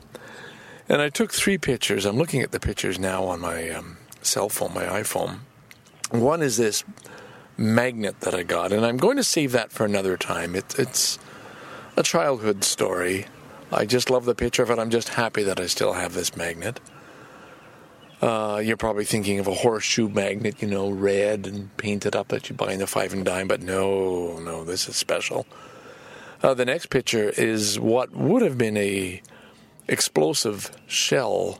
And 0.87 1.01
I 1.01 1.09
took 1.09 1.31
three 1.31 1.57
pictures. 1.57 2.05
I'm 2.05 2.17
looking 2.17 2.41
at 2.41 2.51
the 2.51 2.59
pictures 2.59 2.97
now 2.97 3.25
on 3.25 3.39
my 3.39 3.69
um, 3.69 3.97
cell 4.21 4.49
phone, 4.49 4.73
my 4.73 4.85
iPhone. 4.85 5.39
One 6.11 6.41
is 6.41 6.57
this 6.57 6.83
magnet 7.57 8.21
that 8.21 8.33
I 8.33 8.43
got, 8.43 8.71
and 8.71 8.85
I'm 8.85 8.97
going 8.97 9.17
to 9.17 9.23
save 9.23 9.51
that 9.51 9.71
for 9.71 9.85
another 9.85 10.17
time. 10.17 10.55
It, 10.55 10.79
it's 10.79 11.19
a 11.95 12.03
childhood 12.03 12.63
story. 12.63 13.27
I 13.71 13.85
just 13.85 14.09
love 14.09 14.25
the 14.25 14.33
picture 14.33 14.63
of 14.63 14.71
it. 14.71 14.79
I'm 14.79 14.89
just 14.89 15.09
happy 15.09 15.43
that 15.43 15.59
I 15.59 15.67
still 15.67 15.93
have 15.93 16.13
this 16.13 16.35
magnet. 16.35 16.79
Uh, 18.21 18.61
you're 18.63 18.77
probably 18.77 19.05
thinking 19.05 19.39
of 19.39 19.47
a 19.47 19.53
horseshoe 19.53 20.09
magnet, 20.09 20.61
you 20.61 20.67
know, 20.67 20.89
red 20.89 21.47
and 21.47 21.75
painted 21.77 22.15
up 22.15 22.27
that 22.27 22.49
you 22.49 22.55
buy 22.55 22.73
in 22.73 22.79
the 22.79 22.87
five 22.87 23.13
and 23.13 23.23
dime, 23.23 23.47
but 23.47 23.61
no, 23.61 24.37
no, 24.39 24.65
this 24.65 24.89
is 24.89 24.95
special. 24.97 25.45
Uh, 26.43 26.53
the 26.53 26.65
next 26.65 26.89
picture 26.89 27.29
is 27.29 27.79
what 27.79 28.11
would 28.11 28.41
have 28.41 28.57
been 28.57 28.75
a 28.75 29.21
explosive 29.87 30.71
shell. 30.85 31.59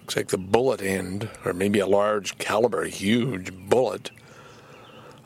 Looks 0.00 0.16
like 0.16 0.28
the 0.28 0.38
bullet 0.38 0.82
end, 0.82 1.30
or 1.44 1.54
maybe 1.54 1.78
a 1.78 1.86
large 1.86 2.36
caliber, 2.38 2.84
huge 2.84 3.52
bullet 3.52 4.10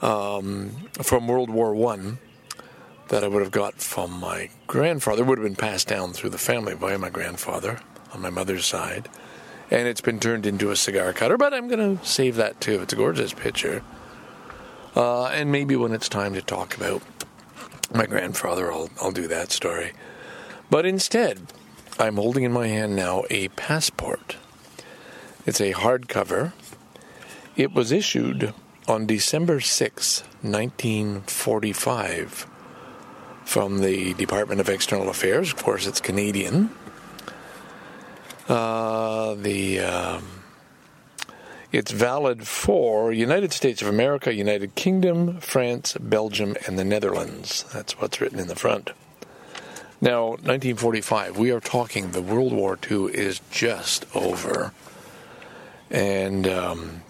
um, 0.00 0.70
from 1.02 1.26
World 1.26 1.50
War 1.50 1.74
One 1.74 2.18
that 3.08 3.24
I 3.24 3.28
would 3.28 3.42
have 3.42 3.50
got 3.50 3.74
from 3.74 4.12
my 4.12 4.50
grandfather. 4.68 5.22
It 5.22 5.26
would 5.26 5.38
have 5.38 5.46
been 5.46 5.56
passed 5.56 5.88
down 5.88 6.12
through 6.12 6.30
the 6.30 6.38
family 6.38 6.76
by 6.76 6.96
my 6.96 7.10
grandfather 7.10 7.80
on 8.12 8.20
my 8.20 8.30
mother's 8.30 8.64
side 8.64 9.08
and 9.70 9.86
it's 9.86 10.00
been 10.00 10.18
turned 10.18 10.46
into 10.46 10.70
a 10.70 10.76
cigar 10.76 11.12
cutter. 11.12 11.36
But 11.36 11.54
I'm 11.54 11.68
going 11.68 11.98
to 11.98 12.04
save 12.04 12.36
that 12.36 12.60
too. 12.60 12.80
It's 12.82 12.92
a 12.92 12.96
gorgeous 12.96 13.32
picture. 13.32 13.82
Uh, 14.96 15.26
and 15.26 15.52
maybe 15.52 15.76
when 15.76 15.92
it's 15.92 16.08
time 16.08 16.34
to 16.34 16.42
talk 16.42 16.76
about 16.76 17.02
my 17.94 18.06
grandfather, 18.06 18.72
I'll, 18.72 18.90
I'll 19.00 19.12
do 19.12 19.28
that 19.28 19.52
story. 19.52 19.92
But 20.68 20.86
instead, 20.86 21.52
I'm 21.98 22.16
holding 22.16 22.44
in 22.44 22.52
my 22.52 22.68
hand 22.68 22.96
now 22.96 23.24
a 23.30 23.48
passport. 23.48 24.36
It's 25.46 25.60
a 25.60 25.72
hardcover. 25.72 26.52
It 27.56 27.72
was 27.72 27.92
issued 27.92 28.52
on 28.88 29.06
December 29.06 29.60
6, 29.60 30.22
1945, 30.42 32.46
from 33.44 33.78
the 33.78 34.14
Department 34.14 34.60
of 34.60 34.68
External 34.68 35.08
Affairs. 35.08 35.52
Of 35.52 35.62
course, 35.62 35.86
it's 35.86 36.00
Canadian. 36.00 36.70
Uh, 38.50 39.34
the 39.36 39.78
um, 39.78 40.24
it's 41.70 41.92
valid 41.92 42.48
for 42.48 43.12
United 43.12 43.52
States 43.52 43.80
of 43.80 43.86
America, 43.86 44.34
United 44.34 44.74
Kingdom, 44.74 45.38
France, 45.38 45.96
Belgium, 46.00 46.56
and 46.66 46.76
the 46.76 46.84
Netherlands. 46.84 47.64
That's 47.72 48.00
what's 48.00 48.20
written 48.20 48.40
in 48.40 48.48
the 48.48 48.56
front. 48.56 48.90
Now, 50.00 50.30
1945, 50.30 51.38
we 51.38 51.52
are 51.52 51.60
talking 51.60 52.10
the 52.10 52.20
World 52.20 52.52
War 52.52 52.76
II 52.90 53.14
is 53.14 53.40
just 53.52 54.04
over. 54.16 54.72
And, 55.88 56.48
um, 56.48 57.02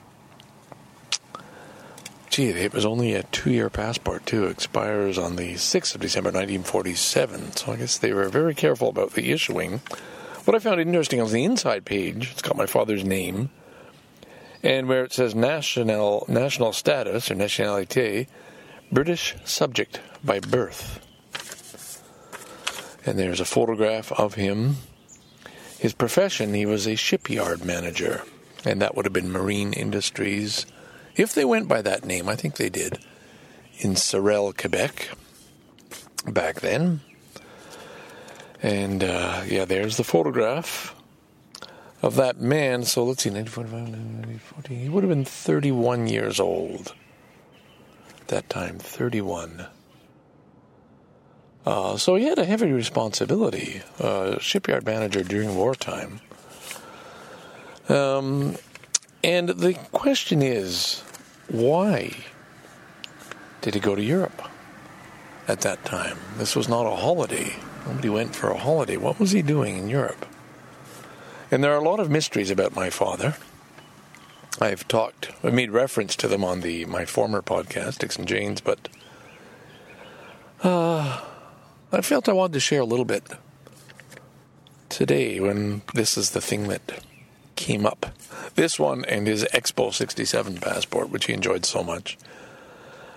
gee, 2.29 2.49
it 2.49 2.75
was 2.75 2.85
only 2.85 3.15
a 3.15 3.23
two 3.23 3.51
year 3.51 3.71
passport, 3.71 4.27
too. 4.27 4.45
Expires 4.45 5.17
on 5.17 5.37
the 5.37 5.55
6th 5.55 5.95
of 5.95 6.03
December, 6.03 6.29
1947. 6.29 7.53
So 7.53 7.73
I 7.73 7.77
guess 7.77 7.97
they 7.97 8.13
were 8.13 8.29
very 8.29 8.55
careful 8.55 8.91
about 8.91 9.15
the 9.15 9.33
issuing. 9.33 9.81
What 10.51 10.57
I 10.57 10.69
found 10.69 10.81
interesting 10.81 11.21
on 11.21 11.31
the 11.31 11.45
inside 11.45 11.85
page, 11.85 12.33
it's 12.33 12.43
got 12.43 12.57
my 12.57 12.67
father's 12.67 13.05
name, 13.05 13.51
and 14.65 14.89
where 14.89 15.05
it 15.05 15.13
says 15.13 15.33
national 15.33 16.25
national 16.27 16.73
status 16.73 17.31
or 17.31 17.37
nationalité, 17.37 18.27
British 18.91 19.37
subject 19.45 20.01
by 20.25 20.41
birth. 20.41 20.99
And 23.07 23.17
there's 23.17 23.39
a 23.39 23.45
photograph 23.45 24.11
of 24.11 24.35
him. 24.35 24.79
His 25.79 25.95
profession, 25.95 26.53
he 26.53 26.67
was 26.67 26.85
a 26.85 26.97
shipyard 26.97 27.65
manager, 27.65 28.23
and 28.65 28.83
that 28.83 28.97
would 28.97 29.07
have 29.07 29.13
been 29.13 29.31
marine 29.31 29.73
industries 29.73 30.67
if 31.15 31.33
they 31.33 31.45
went 31.45 31.69
by 31.69 31.81
that 31.81 32.05
name, 32.05 32.29
I 32.29 32.35
think 32.35 32.57
they 32.57 32.71
did, 32.71 32.99
in 33.79 33.95
Sorel, 33.95 34.53
Quebec, 34.53 35.11
back 36.27 36.59
then. 36.59 37.03
And 38.63 39.03
uh, 39.03 39.43
yeah, 39.47 39.65
there's 39.65 39.97
the 39.97 40.05
photograph 40.05 40.95
of 42.03 42.17
that 42.17 42.41
man. 42.41 42.85
So 42.85 43.05
let's 43.05 43.23
see, 43.23 43.31
1945, 43.31 44.41
1940. 44.43 44.75
He 44.75 44.89
would 44.89 45.03
have 45.03 45.09
been 45.09 45.25
31 45.25 46.07
years 46.07 46.41
old 46.41 46.95
at 48.21 48.29
that 48.29 48.51
time, 48.51 48.79
31. 48.79 49.67
Uh, 51.65 51.97
so 51.97 52.17
he 52.17 52.25
had 52.25 52.39
a 52.39 52.45
heavy 52.45 52.73
responsibility, 52.73 53.83
uh, 53.99 54.39
shipyard 54.39 54.85
manager 54.85 55.23
during 55.23 55.55
wartime. 55.55 56.21
Um, 57.89 58.57
and 59.23 59.51
the 59.51 59.75
question 59.93 60.43
is, 60.43 61.03
why 61.49 62.17
did 63.61 63.75
he 63.75 63.81
go 63.81 63.95
to 63.95 64.03
Europe 64.03 64.43
at 65.49 65.61
that 65.61 65.85
time? 65.85 66.17
This 66.39 66.57
was 66.57 66.69
not 66.69 66.87
a 66.87 66.97
holiday. 66.97 67.55
Nobody 67.87 68.09
went 68.09 68.35
for 68.35 68.51
a 68.51 68.59
holiday. 68.59 68.97
What 68.97 69.19
was 69.19 69.33
he 69.33 69.43
doing 69.43 69.77
in 69.77 69.89
Europe? 69.89 70.27
And 71.51 71.65
there 71.65 71.73
are 71.73 71.81
a 71.81 71.89
lot 71.89 72.01
of 72.01 72.11
mysteries 72.11 72.51
about 72.51 72.75
my 72.75 72.91
father. 72.91 73.37
I've 74.61 74.87
talked, 74.87 75.31
I 75.43 75.51
made 75.51 75.71
reference 75.71 76.15
to 76.17 76.29
them 76.29 76.45
on 76.45 76.61
the 76.61 76.85
my 76.85 77.05
former 77.05 77.41
podcast, 77.41 77.99
Dixon 77.99 78.27
Janes, 78.27 78.61
but 78.61 78.89
uh, 80.63 81.21
I 81.93 82.01
felt 82.03 82.29
I 82.29 82.33
wanted 82.33 82.53
to 82.55 82.61
share 82.61 82.81
a 82.81 82.85
little 82.85 83.05
bit 83.05 83.25
today 84.91 85.41
when 85.41 85.83
this 85.95 86.19
is 86.19 86.31
the 86.31 86.41
thing 86.41 86.69
that 86.69 87.03
came 87.57 87.87
up. 87.87 88.07
This 88.55 88.79
one 88.79 89.05
and 89.07 89.27
his 89.27 89.45
Expo 89.55 89.93
67 89.93 90.59
passport, 90.59 91.11
which 91.11 91.27
he 91.27 91.33
enjoyed 91.33 91.65
so 91.65 91.83
much. 91.83 92.19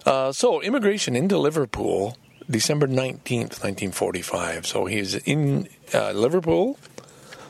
Uh, 0.06 0.32
so, 0.32 0.62
immigration 0.62 1.16
into 1.16 1.38
Liverpool, 1.38 2.18
December 2.50 2.88
19th, 2.88 3.62
1945. 3.62 4.68
So, 4.68 4.86
he's 4.86 5.16
in 5.16 5.68
uh, 5.94 6.12
Liverpool. 6.12 6.78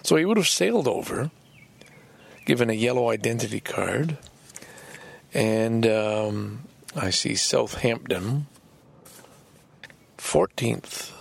So, 0.03 0.15
he 0.15 0.25
would 0.25 0.37
have 0.37 0.47
sailed 0.47 0.87
over, 0.87 1.31
given 2.45 2.69
a 2.69 2.73
yellow 2.73 3.09
identity 3.09 3.59
card. 3.59 4.17
And 5.33 5.87
um, 5.87 6.63
I 6.95 7.09
see 7.09 7.35
Southampton, 7.35 8.47
14th 10.17 11.11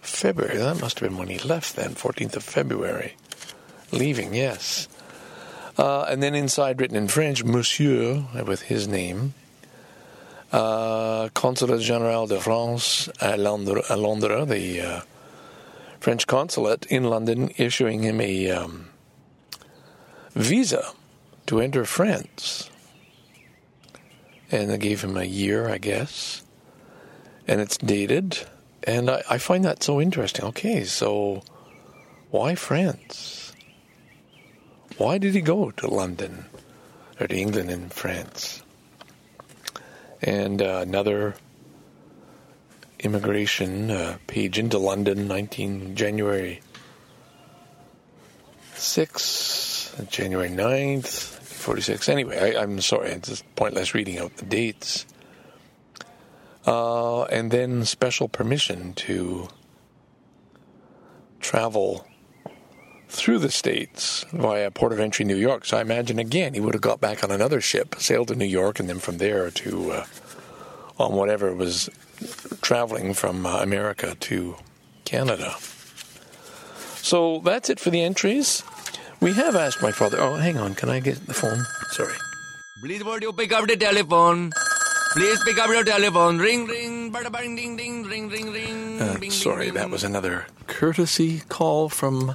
February. 0.00 0.58
That 0.58 0.80
must 0.80 1.00
have 1.00 1.08
been 1.08 1.18
when 1.18 1.28
he 1.28 1.38
left 1.38 1.76
then, 1.76 1.94
14th 1.94 2.36
of 2.36 2.42
February. 2.42 3.16
Leaving, 3.90 4.34
yes. 4.34 4.88
Uh, 5.78 6.02
and 6.02 6.22
then 6.22 6.34
inside, 6.34 6.80
written 6.80 6.96
in 6.96 7.08
French, 7.08 7.44
Monsieur, 7.44 8.24
with 8.46 8.62
his 8.62 8.86
name. 8.86 9.34
Uh, 10.54 11.30
Consulat 11.30 11.80
General 11.80 12.28
de 12.28 12.38
France 12.38 13.08
à 13.20 13.36
Londres, 13.36 13.82
à 13.88 14.00
Londres 14.00 14.46
the 14.46 14.80
uh, 14.80 15.00
French 15.98 16.28
consulate 16.28 16.86
in 16.86 17.02
London, 17.02 17.50
issuing 17.56 18.04
him 18.04 18.20
a 18.20 18.50
um, 18.50 18.88
visa 20.36 20.92
to 21.46 21.60
enter 21.60 21.84
France. 21.84 22.70
And 24.52 24.70
they 24.70 24.78
gave 24.78 25.02
him 25.02 25.16
a 25.16 25.24
year, 25.24 25.68
I 25.68 25.78
guess. 25.78 26.44
And 27.48 27.60
it's 27.60 27.76
dated. 27.76 28.46
And 28.84 29.10
I, 29.10 29.24
I 29.28 29.38
find 29.38 29.64
that 29.64 29.82
so 29.82 30.00
interesting. 30.00 30.44
Okay, 30.44 30.84
so 30.84 31.42
why 32.30 32.54
France? 32.54 33.52
Why 34.98 35.18
did 35.18 35.34
he 35.34 35.40
go 35.40 35.72
to 35.72 35.88
London 35.88 36.44
or 37.18 37.26
to 37.26 37.34
England 37.34 37.70
and 37.70 37.92
France? 37.92 38.63
And 40.24 40.62
uh, 40.62 40.80
another 40.86 41.34
immigration 42.98 43.90
uh, 43.90 44.16
page 44.26 44.58
into 44.58 44.78
London, 44.78 45.28
19 45.28 45.94
January 45.94 46.62
6th, 48.74 50.08
January 50.08 50.48
9th, 50.48 51.06
46. 51.06 52.08
Anyway, 52.08 52.56
I, 52.56 52.62
am 52.62 52.80
sorry, 52.80 53.10
it's 53.10 53.28
just 53.28 53.54
pointless 53.54 53.94
reading 53.94 54.18
out 54.18 54.34
the 54.38 54.46
dates. 54.46 55.04
Uh, 56.66 57.24
and 57.24 57.50
then 57.50 57.84
special 57.84 58.26
permission 58.26 58.94
to 58.94 59.48
travel 61.40 62.06
through 63.08 63.38
the 63.38 63.50
States 63.50 64.24
via 64.32 64.70
Port 64.70 64.92
of 64.92 65.00
Entry, 65.00 65.24
New 65.24 65.36
York. 65.36 65.64
So 65.64 65.76
I 65.78 65.80
imagine 65.80 66.18
again 66.18 66.54
he 66.54 66.60
would 66.60 66.74
have 66.74 66.82
got 66.82 67.00
back 67.00 67.22
on 67.22 67.30
another 67.30 67.60
ship, 67.60 67.96
sailed 67.98 68.28
to 68.28 68.34
New 68.34 68.44
York, 68.44 68.80
and 68.80 68.88
then 68.88 68.98
from 68.98 69.18
there 69.18 69.50
to 69.50 69.92
uh, 69.92 70.06
on 70.98 71.12
whatever 71.12 71.54
was 71.54 71.88
traveling 72.62 73.14
from 73.14 73.46
uh, 73.46 73.62
America 73.62 74.16
to 74.20 74.56
Canada. 75.04 75.54
So 76.96 77.40
that's 77.40 77.68
it 77.68 77.78
for 77.80 77.90
the 77.90 78.02
entries. 78.02 78.62
We 79.20 79.32
have 79.34 79.56
asked 79.56 79.82
my 79.82 79.92
father. 79.92 80.18
Oh, 80.20 80.36
hang 80.36 80.58
on. 80.58 80.74
Can 80.74 80.88
I 80.88 81.00
get 81.00 81.26
the 81.26 81.34
phone? 81.34 81.64
Sorry. 81.90 82.14
Please, 82.82 83.04
would 83.04 83.22
you 83.22 83.32
pick 83.32 83.52
up 83.52 83.66
the 83.66 83.76
telephone? 83.76 84.52
Please 85.12 85.42
pick 85.44 85.58
up 85.58 85.70
your 85.70 85.84
telephone. 85.84 86.38
Ring, 86.38 86.66
ring, 86.66 87.12
bada, 87.12 87.26
bada, 87.26 87.56
ding, 87.56 87.76
ding, 87.76 88.02
ring, 88.04 88.28
ring, 88.28 88.52
ring. 88.52 89.00
Uh, 89.00 89.30
sorry, 89.30 89.70
that 89.70 89.88
was 89.88 90.02
another 90.02 90.46
courtesy 90.66 91.42
call 91.48 91.88
from 91.88 92.34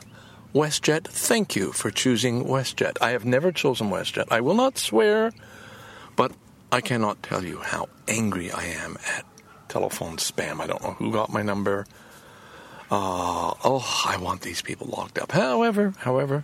WestJet. 0.53 1.05
Thank 1.05 1.55
you 1.55 1.71
for 1.71 1.91
choosing 1.91 2.45
WestJet. 2.45 2.97
I 3.01 3.12
have 3.12 3.23
never 3.23 3.51
chosen 3.51 3.89
WestJet. 3.89 4.25
I 4.31 4.41
will 4.41 4.55
not 4.55 4.79
swear, 4.79 5.31
but 6.15 6.31
I 6.71 6.81
cannot 6.81 7.21
tell 7.21 7.43
you 7.43 7.59
how 7.59 7.88
angry 8.07 8.51
I 8.51 8.65
am 8.65 8.97
at 9.15 9.25
telephone 9.67 10.17
spam. 10.17 10.59
I 10.59 10.67
don't 10.67 10.81
know 10.81 10.93
who 10.93 11.12
got 11.12 11.31
my 11.31 11.43
number. 11.43 11.85
Uh, 12.89 13.53
oh, 13.63 14.03
I 14.07 14.17
want 14.17 14.41
these 14.41 14.63
people 14.63 14.88
locked 14.88 15.19
up. 15.19 15.31
However, 15.31 15.93
however, 15.99 16.43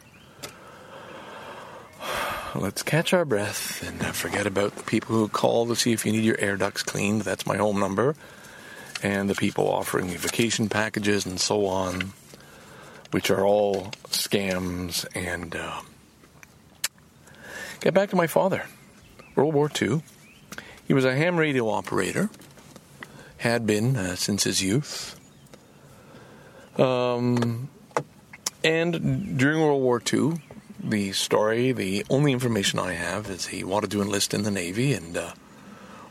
let's 2.54 2.84
catch 2.84 3.12
our 3.12 3.26
breath 3.26 3.82
and 3.88 4.16
forget 4.16 4.46
about 4.46 4.76
the 4.76 4.84
people 4.84 5.16
who 5.16 5.28
call 5.28 5.66
to 5.66 5.76
see 5.76 5.94
if 5.94 6.06
you 6.06 6.12
need 6.12 6.24
your 6.24 6.40
air 6.40 6.58
ducts 6.58 6.84
cleaned. 6.84 7.22
That's 7.22 7.48
my 7.48 7.58
home 7.58 7.80
number. 7.80 8.16
And 9.02 9.28
the 9.28 9.36
people 9.36 9.68
offering 9.68 10.10
you 10.10 10.20
vacation 10.20 10.70
packages 10.70 11.26
and 11.26 11.40
so 11.40 11.66
on 11.66 12.14
which 13.16 13.32
are 13.32 13.46
all 13.46 13.94
scams. 14.10 15.06
And 15.16 15.56
uh, 15.56 15.80
get 17.80 17.94
back 17.94 18.10
to 18.10 18.18
my 18.18 18.28
father. 18.28 18.66
World 19.36 19.54
War 19.54 19.72
II. 19.82 20.02
He 20.86 20.94
was 20.94 21.06
a 21.06 21.16
ham 21.16 21.38
radio 21.38 21.70
operator, 21.70 22.30
had 23.38 23.66
been 23.66 23.96
uh, 23.96 24.18
since 24.18 24.44
his 24.44 24.62
youth. 24.62 25.18
Um, 26.78 27.70
and 28.66 29.38
during 29.40 29.62
World 29.62 29.82
War 29.82 30.02
II, 30.14 30.42
the 30.84 31.14
story, 31.14 31.72
the 31.72 32.06
only 32.10 32.34
information 32.34 32.80
I 32.80 32.96
have 32.96 33.30
is 33.30 33.46
he 33.46 33.64
wanted 33.64 33.92
to 33.92 34.02
enlist 34.02 34.34
in 34.34 34.44
the 34.44 34.52
Navy 34.52 34.92
and 34.92 35.16
uh, 35.16 35.32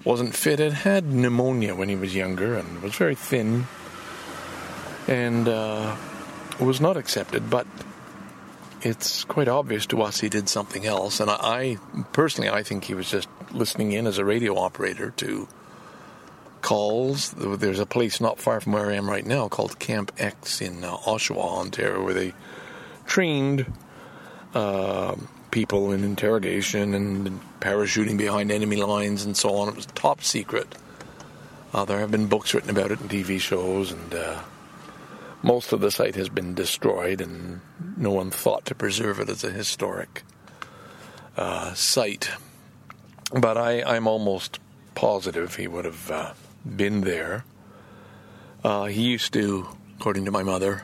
wasn't 0.05 0.35
fit. 0.35 0.59
Had 0.59 0.73
had 0.73 1.13
pneumonia 1.13 1.75
when 1.75 1.91
he 1.91 1.97
was 1.97 2.15
younger 2.15 2.57
and 2.57 2.81
was 2.81 2.95
very 2.95 3.15
thin. 3.15 3.67
And 5.07 5.47
uh, 5.47 5.97
was 6.61 6.81
not 6.81 6.97
accepted, 6.97 7.51
but 7.51 7.67
it's 8.83 9.25
quite 9.25 9.49
obvious 9.49 9.87
to 9.87 10.03
us 10.03 10.21
he 10.21 10.29
did 10.29 10.49
something 10.49 10.85
else. 10.87 11.21
And 11.21 11.31
I, 11.31 11.35
I, 11.35 11.77
personally, 12.13 12.51
I 12.51 12.63
think 12.63 12.85
he 12.85 12.95
was 12.95 13.11
just 13.11 13.29
listening 13.51 13.93
in 13.93 14.07
as 14.07 14.19
a 14.19 14.25
radio 14.25 14.57
operator 14.59 15.11
to 15.17 15.49
calls. 16.61 17.31
There's 17.31 17.79
a 17.79 17.87
place 17.87 18.21
not 18.21 18.39
far 18.39 18.61
from 18.61 18.73
where 18.73 18.91
I 18.91 18.95
am 18.95 19.09
right 19.09 19.25
now 19.25 19.49
called 19.49 19.79
Camp 19.79 20.13
X 20.19 20.61
in 20.61 20.85
uh, 20.85 20.97
Oshawa, 20.97 21.61
Ontario, 21.61 22.05
where 22.05 22.15
they 22.15 22.35
trained 23.07 23.67
uh, 24.55 25.17
people 25.51 25.93
in 25.93 26.05
interrogation 26.05 26.95
and 26.95 27.41
parachuting 27.61 28.19
behind 28.19 28.51
enemy 28.51 28.77
lines 28.77 29.25
and 29.25 29.37
so 29.37 29.55
on. 29.57 29.69
It 29.69 29.77
was 29.77 29.87
top 29.87 30.23
secret. 30.23 30.75
Uh, 31.73 31.85
there 31.85 31.99
have 32.01 32.11
been 32.11 32.27
books 32.27 32.55
written 32.55 32.71
about 32.71 32.93
it 32.93 33.01
and 33.01 33.11
TV 33.11 33.41
shows 33.41 33.91
and 33.93 34.15
uh, 34.15 34.41
most 35.45 35.73
of 35.75 35.81
the 35.81 35.91
site 35.91 36.15
has 36.15 36.31
been 36.31 36.55
destroyed, 36.55 37.21
and 37.21 37.61
no 37.99 38.11
one 38.11 38.31
thought 38.31 38.65
to 38.65 38.75
preserve 38.75 39.21
it 39.21 39.29
as 39.29 39.45
a 39.45 39.51
historic 39.51 40.23
uh, 41.37 41.75
site. 41.75 42.31
But 43.31 43.59
I, 43.59 43.83
I'm 43.83 44.07
almost 44.07 44.59
positive 44.95 45.57
he 45.57 45.69
would 45.69 45.85
have 45.85 46.11
uh, 46.11 46.33
been 46.65 47.03
there. 47.03 47.45
Uh, 48.65 48.87
he 48.87 49.03
used 49.03 49.35
to, 49.35 49.69
according 49.99 50.25
to 50.25 50.31
my 50.31 50.43
mother, 50.43 50.83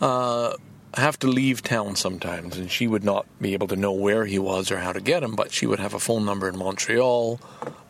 uh, 0.00 0.54
have 1.00 1.18
to 1.18 1.26
leave 1.26 1.62
town 1.62 1.96
sometimes, 1.96 2.56
and 2.56 2.70
she 2.70 2.86
would 2.86 3.04
not 3.04 3.26
be 3.40 3.52
able 3.52 3.68
to 3.68 3.76
know 3.76 3.92
where 3.92 4.24
he 4.24 4.38
was 4.38 4.70
or 4.70 4.78
how 4.78 4.92
to 4.92 5.00
get 5.00 5.22
him, 5.22 5.36
but 5.36 5.52
she 5.52 5.66
would 5.66 5.78
have 5.78 5.94
a 5.94 5.98
phone 5.98 6.24
number 6.24 6.48
in 6.48 6.56
Montreal 6.56 7.40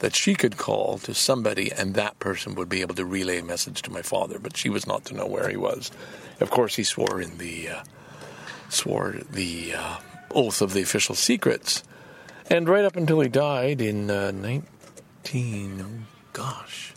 that 0.00 0.14
she 0.14 0.34
could 0.34 0.56
call 0.56 0.98
to 0.98 1.14
somebody, 1.14 1.70
and 1.70 1.94
that 1.94 2.18
person 2.18 2.54
would 2.54 2.68
be 2.68 2.80
able 2.80 2.94
to 2.96 3.04
relay 3.04 3.38
a 3.38 3.44
message 3.44 3.82
to 3.82 3.92
my 3.92 4.02
father, 4.02 4.38
but 4.38 4.56
she 4.56 4.68
was 4.68 4.86
not 4.86 5.04
to 5.04 5.14
know 5.14 5.26
where 5.26 5.48
he 5.48 5.56
was. 5.56 5.90
Of 6.40 6.50
course, 6.50 6.76
he 6.76 6.84
swore 6.84 7.20
in 7.20 7.38
the 7.38 7.68
uh, 7.68 7.82
swore 8.68 9.16
the 9.30 9.74
uh, 9.76 9.96
oath 10.32 10.60
of 10.60 10.72
the 10.72 10.82
official 10.82 11.14
secrets, 11.14 11.82
And 12.50 12.68
right 12.68 12.84
up 12.84 12.96
until 12.96 13.20
he 13.20 13.28
died 13.28 13.80
in 13.80 14.10
uh, 14.10 14.30
19, 14.30 15.80
oh 15.80 16.06
gosh, 16.32 16.92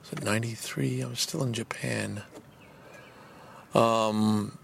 was 0.00 0.12
it 0.12 0.24
93? 0.24 1.02
I 1.02 1.06
was 1.06 1.20
still 1.20 1.42
in 1.42 1.52
Japan. 1.52 2.22
Um, 3.74 4.58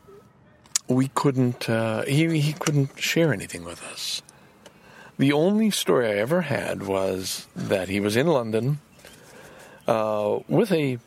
we 0.89 1.09
couldn't, 1.09 1.69
uh, 1.69 2.03
he, 2.03 2.41
he 2.41 2.53
couldn't 2.53 2.99
share 2.99 3.33
anything 3.33 3.65
with 3.65 3.83
us. 3.85 4.23
The 5.17 5.33
only 5.33 5.71
story 5.71 6.09
I 6.09 6.17
ever 6.17 6.43
had 6.43 6.83
was 6.83 7.47
that 7.55 7.89
he 7.89 8.01
was 8.01 8.17
in 8.17 8.27
London 8.27 8.81
uh, 9.87 10.41
with 10.49 10.73
a, 10.73 10.99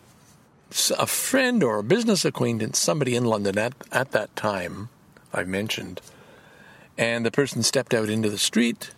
a 0.97 1.07
friend 1.07 1.63
or 1.63 1.79
a 1.79 1.83
business 1.83 2.23
acquaintance, 2.23 2.79
somebody 2.79 3.15
in 3.15 3.25
London 3.25 3.57
at, 3.57 3.73
at 3.91 4.11
that 4.11 4.35
time, 4.35 4.89
I 5.33 5.43
mentioned, 5.43 6.01
and 6.97 7.25
the 7.25 7.31
person 7.31 7.63
stepped 7.63 7.93
out 7.93 8.09
into 8.09 8.29
the 8.29 8.37
street, 8.37 8.91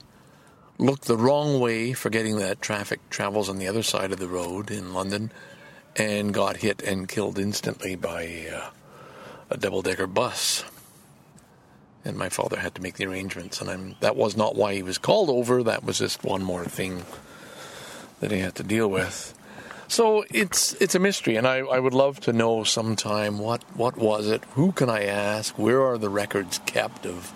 looked 0.78 1.06
the 1.06 1.18
wrong 1.18 1.60
way, 1.60 1.94
forgetting 1.94 2.38
that 2.38 2.62
traffic 2.62 3.00
travels 3.10 3.50
on 3.50 3.58
the 3.58 3.68
other 3.68 3.84
side 3.84 4.12
of 4.12 4.20
the 4.20 4.28
road 4.28 4.70
in 4.70 4.94
London, 4.94 5.32
and 5.96 6.34
got 6.34 6.58
hit 6.58 6.82
and 6.84 7.10
killed 7.10 7.40
instantly 7.40 7.96
by 7.96 8.48
uh, 8.54 8.70
a 9.50 9.58
double 9.58 9.82
decker 9.82 10.08
bus 10.08 10.64
and 12.06 12.18
my 12.18 12.30
father 12.30 12.60
had 12.60 12.76
to 12.76 12.82
make 12.82 12.96
the 12.96 13.06
arrangements. 13.06 13.62
And 13.62 13.70
I'm, 13.70 13.96
that 14.00 14.16
was 14.16 14.38
not 14.38 14.56
why 14.56 14.74
he 14.74 14.84
was 14.84 14.98
called 14.98 15.30
over. 15.30 15.64
That 15.64 15.84
was 15.84 16.00
just 16.00 16.24
one 16.24 16.44
more 16.44 16.66
thing 16.66 17.06
that 18.20 18.32
he 18.32 18.40
had 18.40 18.56
to 18.56 18.64
deal 18.64 18.90
with. 18.90 19.34
So 19.88 20.24
it's 20.30 20.74
it's 20.74 20.94
a 20.94 21.00
mystery, 21.00 21.36
and 21.36 21.48
I, 21.48 21.58
I 21.60 21.80
would 21.80 21.96
love 21.96 22.20
to 22.22 22.34
know 22.34 22.64
sometime 22.64 23.40
what 23.40 23.64
what 23.76 23.98
was 23.98 24.28
it? 24.28 24.44
Who 24.54 24.72
can 24.72 24.88
I 24.88 25.06
ask? 25.06 25.58
Where 25.58 25.82
are 25.82 25.98
the 25.98 26.10
records 26.10 26.60
kept 26.68 27.08
of 27.08 27.34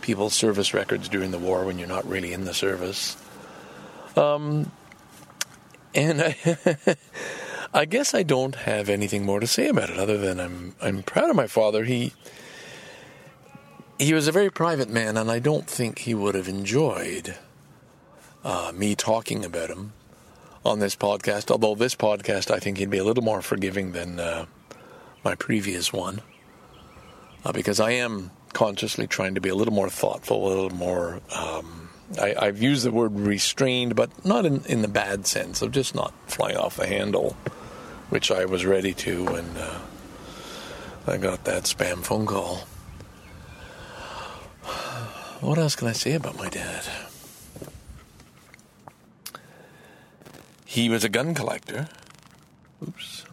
people's 0.00 0.34
service 0.34 0.74
records 0.74 1.08
during 1.08 1.30
the 1.30 1.38
war 1.38 1.64
when 1.64 1.78
you're 1.78 1.86
not 1.86 2.04
really 2.04 2.32
in 2.32 2.46
the 2.46 2.54
service? 2.54 3.16
Um, 4.16 4.72
and 5.94 6.20
I, 6.22 6.96
I 7.76 7.86
guess 7.86 8.14
I 8.14 8.22
don't 8.22 8.54
have 8.54 8.88
anything 8.88 9.24
more 9.24 9.40
to 9.40 9.48
say 9.48 9.66
about 9.66 9.90
it 9.90 9.98
other 9.98 10.16
than 10.16 10.38
I'm 10.38 10.76
I'm 10.80 11.02
proud 11.02 11.28
of 11.28 11.34
my 11.34 11.48
father. 11.48 11.82
He 11.82 12.12
he 13.98 14.14
was 14.14 14.28
a 14.28 14.32
very 14.32 14.48
private 14.48 14.88
man, 14.88 15.16
and 15.16 15.28
I 15.28 15.40
don't 15.40 15.66
think 15.66 15.98
he 15.98 16.14
would 16.14 16.36
have 16.36 16.46
enjoyed 16.46 17.36
uh, 18.44 18.70
me 18.72 18.94
talking 18.94 19.44
about 19.44 19.70
him 19.70 19.92
on 20.64 20.78
this 20.78 20.94
podcast. 20.94 21.50
Although 21.50 21.74
this 21.74 21.96
podcast, 21.96 22.48
I 22.52 22.60
think 22.60 22.78
he'd 22.78 22.90
be 22.90 22.98
a 22.98 23.04
little 23.04 23.24
more 23.24 23.42
forgiving 23.42 23.90
than 23.90 24.20
uh, 24.20 24.46
my 25.24 25.34
previous 25.34 25.92
one, 25.92 26.20
uh, 27.44 27.50
because 27.50 27.80
I 27.80 27.90
am 27.90 28.30
consciously 28.52 29.08
trying 29.08 29.34
to 29.34 29.40
be 29.40 29.48
a 29.48 29.54
little 29.56 29.74
more 29.74 29.90
thoughtful, 29.90 30.46
a 30.46 30.48
little 30.48 30.70
more. 30.70 31.20
Um, 31.34 31.88
I, 32.22 32.44
have 32.44 32.62
used 32.62 32.84
the 32.84 32.92
word 32.92 33.18
restrained, 33.18 33.96
but 33.96 34.24
not 34.24 34.46
in, 34.46 34.64
in 34.66 34.82
the 34.82 34.88
bad 34.88 35.26
sense 35.26 35.60
of 35.60 35.72
just 35.72 35.92
not 35.92 36.14
flying 36.26 36.56
off 36.56 36.76
the 36.76 36.86
handle, 36.86 37.36
which 38.10 38.30
I 38.30 38.44
was 38.44 38.64
ready 38.64 38.94
to 38.94 39.24
when 39.24 39.44
uh, 39.56 39.80
I 41.06 41.16
got 41.16 41.44
that 41.44 41.64
spam 41.64 42.02
phone 42.04 42.26
call. 42.26 42.66
What 45.40 45.58
else 45.58 45.76
can 45.76 45.88
I 45.88 45.92
say 45.92 46.14
about 46.14 46.38
my 46.38 46.48
dad? 46.48 46.84
He 50.64 50.88
was 50.88 51.04
a 51.04 51.08
gun 51.08 51.34
collector. 51.34 51.88
Oops. 52.82 53.24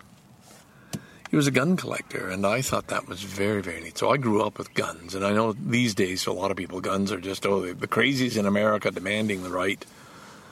He 1.30 1.38
was 1.38 1.48
a 1.48 1.52
gun 1.52 1.78
collector, 1.78 2.28
and 2.28 2.46
I 2.46 2.62
thought 2.62 2.88
that 2.88 3.08
was 3.08 3.24
very, 3.24 3.62
very 3.62 3.82
neat. 3.82 3.98
So 3.98 4.10
I 4.10 4.18
grew 4.18 4.44
up 4.44 4.58
with 4.58 4.74
guns, 4.74 5.16
and 5.16 5.26
I 5.26 5.32
know 5.32 5.54
these 5.54 5.96
days, 5.96 6.28
a 6.28 6.34
lot 6.34 6.52
of 6.52 6.58
people, 6.58 6.82
guns 6.82 7.10
are 7.12 7.22
just, 7.22 7.46
oh, 7.46 7.74
the 7.74 7.88
crazies 7.88 8.38
in 8.38 8.46
America 8.46 8.92
demanding 8.92 9.42
the 9.42 9.50
right. 9.50 9.84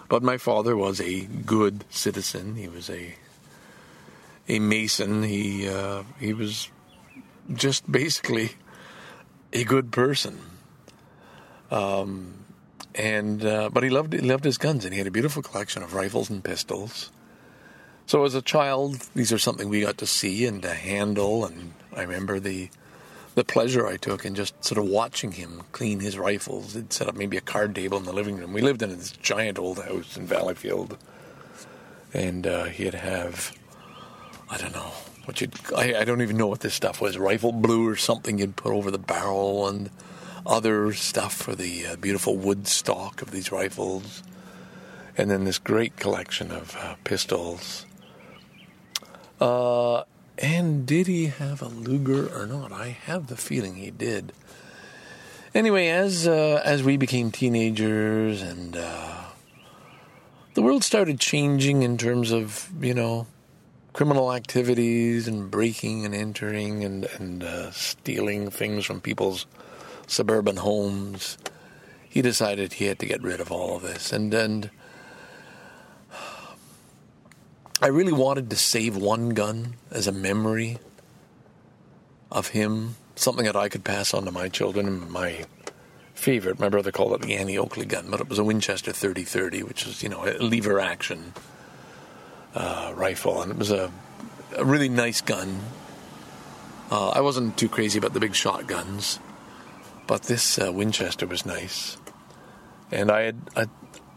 But 0.08 0.24
my 0.24 0.38
father 0.38 0.78
was 0.78 1.02
a 1.02 1.26
good 1.26 1.84
citizen. 1.90 2.56
He 2.56 2.70
was 2.70 2.90
a 2.90 3.16
a 4.50 4.60
mason. 4.60 5.24
He 5.24 5.70
uh, 5.70 6.04
he 6.20 6.34
was 6.34 6.70
just 7.54 7.90
basically 7.90 8.52
a 9.54 9.64
good 9.64 9.92
person. 9.92 10.40
Um, 11.72 12.34
and 12.96 13.46
uh, 13.46 13.70
but 13.72 13.84
he 13.84 13.90
loved 13.90 14.14
he 14.14 14.20
loved 14.20 14.44
his 14.44 14.58
guns, 14.58 14.84
and 14.84 14.94
he 14.94 14.98
had 14.98 15.08
a 15.08 15.12
beautiful 15.12 15.44
collection 15.44 15.84
of 15.84 15.94
rifles 15.94 16.30
and 16.30 16.44
pistols. 16.44 17.12
So 18.08 18.26
as 18.26 18.34
a 18.34 18.42
child, 18.42 19.08
these 19.14 19.32
are 19.32 19.38
something 19.38 19.70
we 19.70 19.82
got 19.82 20.00
to 20.00 20.08
see 20.08 20.48
and 20.48 20.64
to 20.64 20.74
handle, 20.74 21.46
and 21.46 21.74
I 21.96 22.02
remember 22.02 22.40
the 22.40 22.70
the 23.36 23.44
pleasure 23.44 23.86
I 23.86 23.98
took 23.98 24.26
in 24.26 24.34
just 24.34 24.62
sort 24.66 24.80
of 24.80 24.86
watching 24.90 25.32
him 25.34 25.62
clean 25.72 26.00
his 26.00 26.18
rifles. 26.18 26.74
He'd 26.74 26.92
set 26.92 27.08
up 27.08 27.16
maybe 27.16 27.38
a 27.38 27.42
card 27.42 27.76
table 27.76 27.98
in 27.98 28.06
the 28.06 28.12
living 28.12 28.38
room. 28.38 28.52
We 28.52 28.62
lived 28.62 28.82
in 28.82 28.90
this 28.90 29.12
giant 29.12 29.60
old 29.60 29.78
house 29.78 30.18
in 30.18 30.28
Valleyfield, 30.28 30.98
and 32.12 32.48
uh, 32.48 32.64
he'd 32.66 32.96
have 32.96 33.56
I 34.50 34.58
don't 34.58 34.74
know 34.74 34.92
what 35.26 35.42
you 35.42 35.50
I, 35.76 35.96
I 35.96 36.04
don't 36.04 36.22
even 36.22 36.38
know 36.38 36.48
what 36.48 36.62
this 36.62 36.74
stuff 36.74 37.02
was 37.02 37.18
rifle 37.18 37.52
blue 37.52 37.88
or 37.88 37.96
something 37.96 38.40
you'd 38.40 38.56
put 38.56 38.74
over 38.74 38.90
the 38.90 38.98
barrel 38.98 39.68
and 39.68 39.90
other 40.46 40.94
stuff 40.94 41.34
for 41.34 41.56
the 41.56 41.86
uh, 41.86 41.96
beautiful 41.98 42.36
wood 42.36 42.68
stock 42.68 43.22
of 43.22 43.32
these 43.32 43.52
rifles, 43.52 44.24
and 45.18 45.30
then 45.30 45.44
this 45.44 45.60
great 45.60 45.96
collection 45.98 46.52
of 46.52 46.76
uh, 46.78 46.96
pistols. 47.04 47.86
Uh, 49.40 50.04
and 50.38 50.86
did 50.86 51.08
he 51.08 51.28
have 51.28 51.62
a 51.62 51.68
Luger 51.68 52.28
or 52.36 52.48
not? 52.48 52.72
I 52.72 52.98
have 53.06 53.28
the 53.28 53.38
feeling 53.38 53.76
he 53.76 53.92
did. 53.92 54.34
Anyway, 55.54 55.88
as 55.88 56.28
uh, 56.28 56.62
as 56.64 56.84
we 56.84 56.98
became 56.98 57.32
teenagers 57.32 58.42
and 58.42 58.76
uh, 58.76 59.26
the 60.54 60.62
world 60.62 60.84
started 60.84 61.20
changing 61.20 61.84
in 61.84 61.98
terms 61.98 62.32
of 62.32 62.70
you 62.82 62.94
know 62.94 63.28
criminal 63.94 64.34
activities 64.34 65.28
and 65.28 65.50
breaking 65.50 66.06
and 66.06 66.14
entering 66.14 66.84
and 66.84 67.06
and 67.18 67.44
uh, 67.44 67.72
stealing 67.72 68.50
things 68.50 68.86
from 68.86 69.02
people's 69.02 69.46
suburban 70.10 70.58
homes. 70.58 71.38
He 72.10 72.22
decided 72.22 72.74
he 72.74 72.86
had 72.86 73.00
to 73.00 73.06
get 73.06 73.22
rid 73.22 73.40
of 73.40 73.52
all 73.52 73.76
of 73.76 73.84
this. 73.84 74.12
And, 74.12 74.34
and 74.34 74.72
I 77.82 77.88
really 77.88 78.12
wanted 78.12 78.50
to 78.50 78.56
save 78.56 78.98
one 78.98 79.30
gun 79.30 79.76
as 79.92 80.08
a 80.08 80.12
memory 80.12 80.80
of 82.32 82.50
him, 82.50 82.96
something 83.16 83.46
that 83.46 83.56
I 83.56 83.70
could 83.70 83.84
pass 83.84 84.14
on 84.14 84.26
to 84.26 84.32
my 84.32 84.50
children. 84.50 84.88
And 84.88 85.12
my 85.12 85.46
favorite, 86.16 86.60
my 86.60 86.70
brother 86.70 86.92
called 86.92 87.14
it 87.14 87.22
the 87.22 87.36
Annie 87.36 87.58
Oakley 87.58 87.86
gun, 87.86 88.08
but 88.10 88.20
it 88.20 88.30
was 88.30 88.40
a 88.40 88.44
Winchester 88.44 88.92
3030, 88.92 89.64
which 89.64 89.86
is, 89.86 90.02
you 90.02 90.10
know, 90.10 90.26
a 90.26 90.34
lever 90.40 90.80
action 90.80 91.34
uh, 92.56 92.94
rifle. 92.96 93.42
And 93.42 93.52
it 93.52 93.58
was 93.58 93.72
a, 93.72 93.92
a 94.56 94.66
really 94.66 94.90
nice 94.90 95.22
gun. 95.22 95.60
Uh, 96.92 97.10
I 97.10 97.22
wasn't 97.22 97.58
too 97.58 97.70
crazy 97.70 97.98
about 97.98 98.14
the 98.14 98.20
big 98.20 98.36
shotguns. 98.36 99.20
But 100.10 100.24
this 100.24 100.58
uh, 100.58 100.72
Winchester 100.74 101.28
was 101.28 101.46
nice, 101.46 101.96
and 102.92 103.12
I 103.12 103.22
had 103.22 103.38
I, 103.56 103.68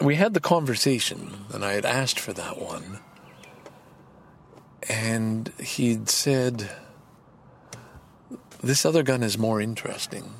we 0.00 0.14
had 0.14 0.32
the 0.32 0.40
conversation, 0.40 1.44
and 1.52 1.62
I 1.62 1.74
had 1.74 1.84
asked 1.84 2.18
for 2.18 2.32
that 2.32 2.58
one, 2.58 3.00
and 4.88 5.52
he'd 5.60 6.08
said, 6.08 6.70
"This 8.62 8.86
other 8.86 9.02
gun 9.02 9.22
is 9.22 9.36
more 9.36 9.60
interesting." 9.60 10.32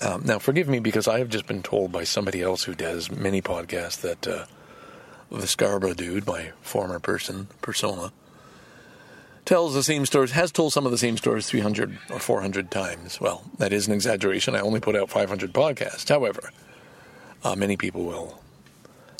Um, 0.00 0.22
now, 0.24 0.38
forgive 0.38 0.66
me 0.66 0.78
because 0.78 1.06
I 1.06 1.18
have 1.18 1.28
just 1.28 1.46
been 1.46 1.62
told 1.62 1.92
by 1.92 2.04
somebody 2.04 2.40
else 2.40 2.64
who 2.64 2.74
does 2.74 3.10
many 3.10 3.42
podcasts 3.42 4.00
that 4.00 4.26
uh, 4.26 4.46
the 5.40 5.46
Scarborough 5.46 5.94
dude, 5.94 6.26
my 6.26 6.52
former 6.60 6.98
person 6.98 7.48
persona, 7.62 8.12
tells 9.44 9.74
the 9.74 9.82
same 9.82 10.06
stories, 10.06 10.32
has 10.32 10.52
told 10.52 10.72
some 10.72 10.86
of 10.86 10.92
the 10.92 10.98
same 10.98 11.16
stories 11.16 11.48
300 11.48 11.98
or 12.10 12.18
400 12.18 12.70
times. 12.70 13.20
Well, 13.20 13.42
that 13.58 13.72
is 13.72 13.86
an 13.86 13.94
exaggeration. 13.94 14.54
I 14.54 14.60
only 14.60 14.80
put 14.80 14.96
out 14.96 15.10
500 15.10 15.52
podcasts. 15.52 16.08
However, 16.08 16.50
uh, 17.42 17.56
many 17.56 17.76
people 17.76 18.04
will 18.04 18.40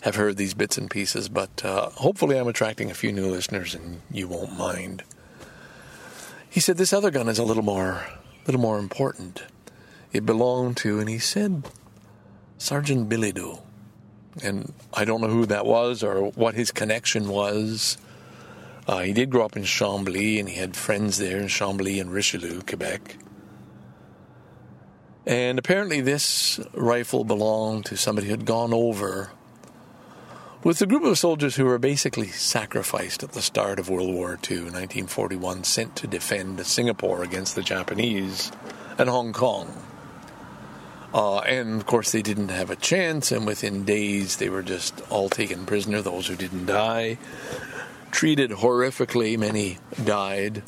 have 0.02 0.16
heard 0.16 0.36
these 0.36 0.54
bits 0.54 0.78
and 0.78 0.90
pieces, 0.90 1.28
but 1.28 1.64
uh, 1.64 1.90
hopefully 1.90 2.38
I'm 2.38 2.48
attracting 2.48 2.90
a 2.90 2.94
few 2.94 3.12
new 3.12 3.26
listeners 3.26 3.74
and 3.74 4.02
you 4.10 4.28
won't 4.28 4.56
mind. 4.56 5.02
He 6.48 6.60
said 6.60 6.76
this 6.76 6.92
other 6.92 7.10
gun 7.10 7.28
is 7.28 7.38
a 7.38 7.44
little 7.44 7.62
more, 7.62 8.06
little 8.46 8.60
more 8.60 8.78
important. 8.78 9.42
It 10.12 10.26
belonged 10.26 10.76
to, 10.78 11.00
and 11.00 11.08
he 11.08 11.18
said, 11.18 11.66
Sergeant 12.58 13.08
Bilodeau. 13.08 13.60
And 14.42 14.72
I 14.94 15.04
don't 15.04 15.20
know 15.20 15.28
who 15.28 15.46
that 15.46 15.66
was 15.66 16.02
or 16.02 16.30
what 16.30 16.54
his 16.54 16.70
connection 16.70 17.28
was 17.28 17.98
uh, 18.86 19.00
he 19.00 19.12
did 19.12 19.30
grow 19.30 19.44
up 19.44 19.56
in 19.56 19.62
Chambly, 19.62 20.40
and 20.40 20.48
he 20.48 20.56
had 20.56 20.74
friends 20.74 21.18
there 21.18 21.38
in 21.38 21.46
Chambly 21.46 22.00
and 22.00 22.10
Richelieu, 22.10 22.62
Quebec. 22.62 23.16
And 25.24 25.58
apparently, 25.58 26.00
this 26.00 26.58
rifle 26.74 27.22
belonged 27.22 27.84
to 27.86 27.96
somebody 27.96 28.26
who 28.26 28.32
had 28.32 28.44
gone 28.44 28.74
over 28.74 29.30
with 30.64 30.82
a 30.82 30.86
group 30.86 31.04
of 31.04 31.16
soldiers 31.16 31.54
who 31.54 31.64
were 31.64 31.78
basically 31.78 32.28
sacrificed 32.28 33.22
at 33.22 33.32
the 33.32 33.42
start 33.42 33.78
of 33.78 33.88
World 33.88 34.12
War 34.12 34.38
II, 34.50 34.62
1941, 34.62 35.62
sent 35.62 35.94
to 35.96 36.08
defend 36.08 36.64
Singapore 36.66 37.22
against 37.22 37.54
the 37.54 37.62
Japanese 37.62 38.50
and 38.98 39.08
Hong 39.08 39.32
Kong. 39.32 39.72
Uh, 41.14 41.38
and 41.40 41.80
of 41.80 41.86
course, 41.86 42.12
they 42.12 42.22
didn't 42.22 42.48
have 42.48 42.70
a 42.70 42.76
chance, 42.76 43.32
and 43.32 43.46
within 43.46 43.84
days, 43.84 44.36
they 44.36 44.48
were 44.48 44.62
just 44.62 45.00
all 45.10 45.28
taken 45.28 45.66
prisoner, 45.66 46.00
those 46.00 46.26
who 46.26 46.36
didn't 46.36 46.66
die. 46.66 47.18
Treated 48.10 48.50
horrifically, 48.50 49.38
many 49.38 49.78
died 50.02 50.62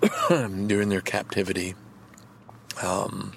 during 0.28 0.88
their 0.88 1.00
captivity. 1.00 1.74
Um, 2.82 3.32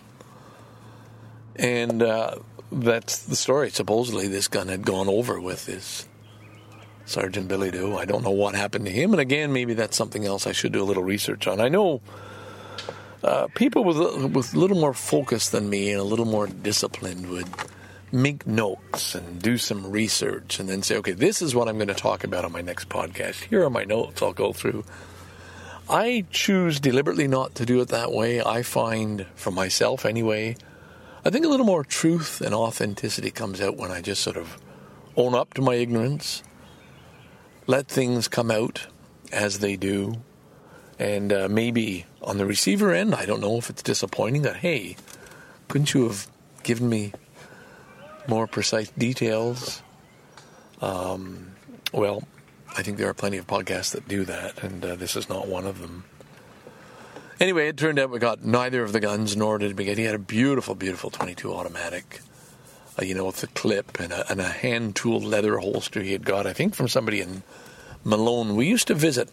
and 1.56 2.04
uh, 2.04 2.36
that's 2.71 3.19
the 3.19 3.36
story. 3.36 3.69
Supposedly, 3.69 4.28
this 4.28 4.47
gun 4.47 4.67
had 4.67 4.86
gone 4.86 5.08
over 5.08 5.39
with 5.39 5.65
this 5.65 6.08
Sergeant 7.06 7.50
Bilodeau. 7.50 7.97
I 7.97 8.06
don't 8.06 8.23
know 8.23 8.32
what 8.32 8.54
happened 8.54 8.86
to 8.86 8.91
him. 8.91 9.12
And 9.12 9.21
again, 9.21 9.54
maybe 9.54 9.73
that's 9.73 9.95
something 9.95 10.26
else 10.26 10.45
I 10.45 10.52
should 10.52 10.73
do 10.73 10.84
a 10.84 10.86
little 10.86 11.04
research 11.04 11.47
on. 11.47 11.62
I 11.62 11.69
know 11.69 12.02
uh, 13.23 13.47
people 13.56 13.84
with 13.84 13.97
with 14.34 14.53
a 14.53 14.60
little 14.60 14.77
more 14.77 14.93
focus 14.93 15.49
than 15.49 15.69
me 15.69 15.91
and 15.91 15.99
a 15.99 16.03
little 16.03 16.25
more 16.25 16.47
disciplined 16.47 17.30
would 17.30 17.47
make 18.12 18.47
notes 18.47 19.15
and 19.15 19.41
do 19.41 19.58
some 19.58 19.91
research 19.91 20.60
and 20.60 20.69
then 20.69 20.82
say, 20.82 20.97
okay, 20.97 21.12
this 21.12 21.41
is 21.41 21.53
what 21.53 21.67
I'm 21.67 21.75
going 21.75 21.89
to 21.89 21.93
talk 21.93 22.23
about 22.23 22.45
on 22.45 22.51
my 22.51 22.62
next 22.62 22.89
podcast. 22.89 23.43
Here 23.45 23.63
are 23.63 23.69
my 23.69 23.84
notes 23.84 24.21
I'll 24.21 24.34
go 24.34 24.53
through. 24.53 24.86
I 25.89 26.25
choose 26.32 26.80
deliberately 26.80 27.27
not 27.27 27.56
to 27.56 27.65
do 27.65 27.80
it 27.82 27.89
that 27.89 28.12
way. 28.12 28.41
I 28.41 28.62
find, 28.62 29.25
for 29.36 29.51
myself 29.51 30.06
anyway, 30.06 30.56
I 31.25 31.30
think 31.30 31.45
a 31.45 31.49
little 31.49 31.65
more 31.65 31.84
truth 31.84 32.41
and 32.41 32.53
authenticity 32.53 33.32
comes 33.32 33.62
out 33.62 33.77
when 33.77 33.91
I 33.91 34.01
just 34.01 34.21
sort 34.21 34.38
of 34.38 34.58
own 35.15 35.34
up 35.34 35.53
to 35.56 35.62
my 35.62 35.75
ignorance, 35.75 36.43
let 37.65 37.88
things 37.88 38.27
come 38.27 38.51
out 38.51 38.88
as 39.32 39.60
they 39.60 39.75
do, 39.75 40.15
and 41.00 41.32
uh, 41.32 41.48
maybe 41.50 42.06
on 42.22 42.38
the 42.38 42.46
receiver 42.46 42.94
end, 42.94 43.14
I 43.14 43.26
don't 43.26 43.42
know 43.42 43.58
if 43.58 43.70
it's 43.70 43.84
disappointing 43.84 44.42
that, 44.44 44.58
hey, 44.58 44.96
couldn't 45.68 45.94
you 45.94 46.08
have 46.08 46.28
given 46.64 46.90
me 46.90 47.14
more 48.28 48.48
precise 48.48 48.90
details? 48.98 49.82
Um, 50.82 51.52
well, 51.94 52.24
I 52.76 52.84
think 52.84 52.98
there 52.98 53.10
are 53.10 53.14
plenty 53.14 53.38
of 53.38 53.48
podcasts 53.48 53.92
that 53.92 54.08
do 54.08 54.26
that, 54.26 54.64
and 54.64 54.84
uh, 54.84 54.96
this 54.96 55.16
is 55.16 55.30
not 55.30 55.48
one 55.48 55.66
of 55.66 55.80
them. 55.82 56.04
Anyway, 57.40 57.68
it 57.68 57.78
turned 57.78 58.00
out 58.00 58.10
we 58.10 58.20
got 58.20 58.44
neither 58.44 58.84
of 58.84 58.94
the 58.94 59.00
guns, 59.00 59.38
nor 59.38 59.60
did 59.60 59.78
we 59.78 59.86
get. 59.86 59.98
He 59.98 60.06
had 60.06 60.16
a 60.16 60.20
beautiful, 60.20 60.74
beautiful 60.74 61.12
22 61.12 61.54
automatic, 61.54 62.22
uh, 63.00 63.06
you 63.06 63.14
know, 63.14 63.26
with 63.26 63.42
the 63.42 63.48
clip 63.48 64.00
and 64.00 64.12
a, 64.12 64.30
and 64.32 64.42
a 64.42 64.48
hand 64.48 64.96
tooled 64.96 65.24
leather 65.24 65.60
holster 65.60 66.02
he 66.02 66.14
had 66.14 66.26
got, 66.26 66.48
I 66.48 66.54
think, 66.54 66.74
from 66.74 66.88
somebody 66.88 67.22
in 67.22 67.44
Malone. 68.04 68.56
We 68.56 68.68
used 68.68 68.88
to 68.88 68.96
visit 68.96 69.30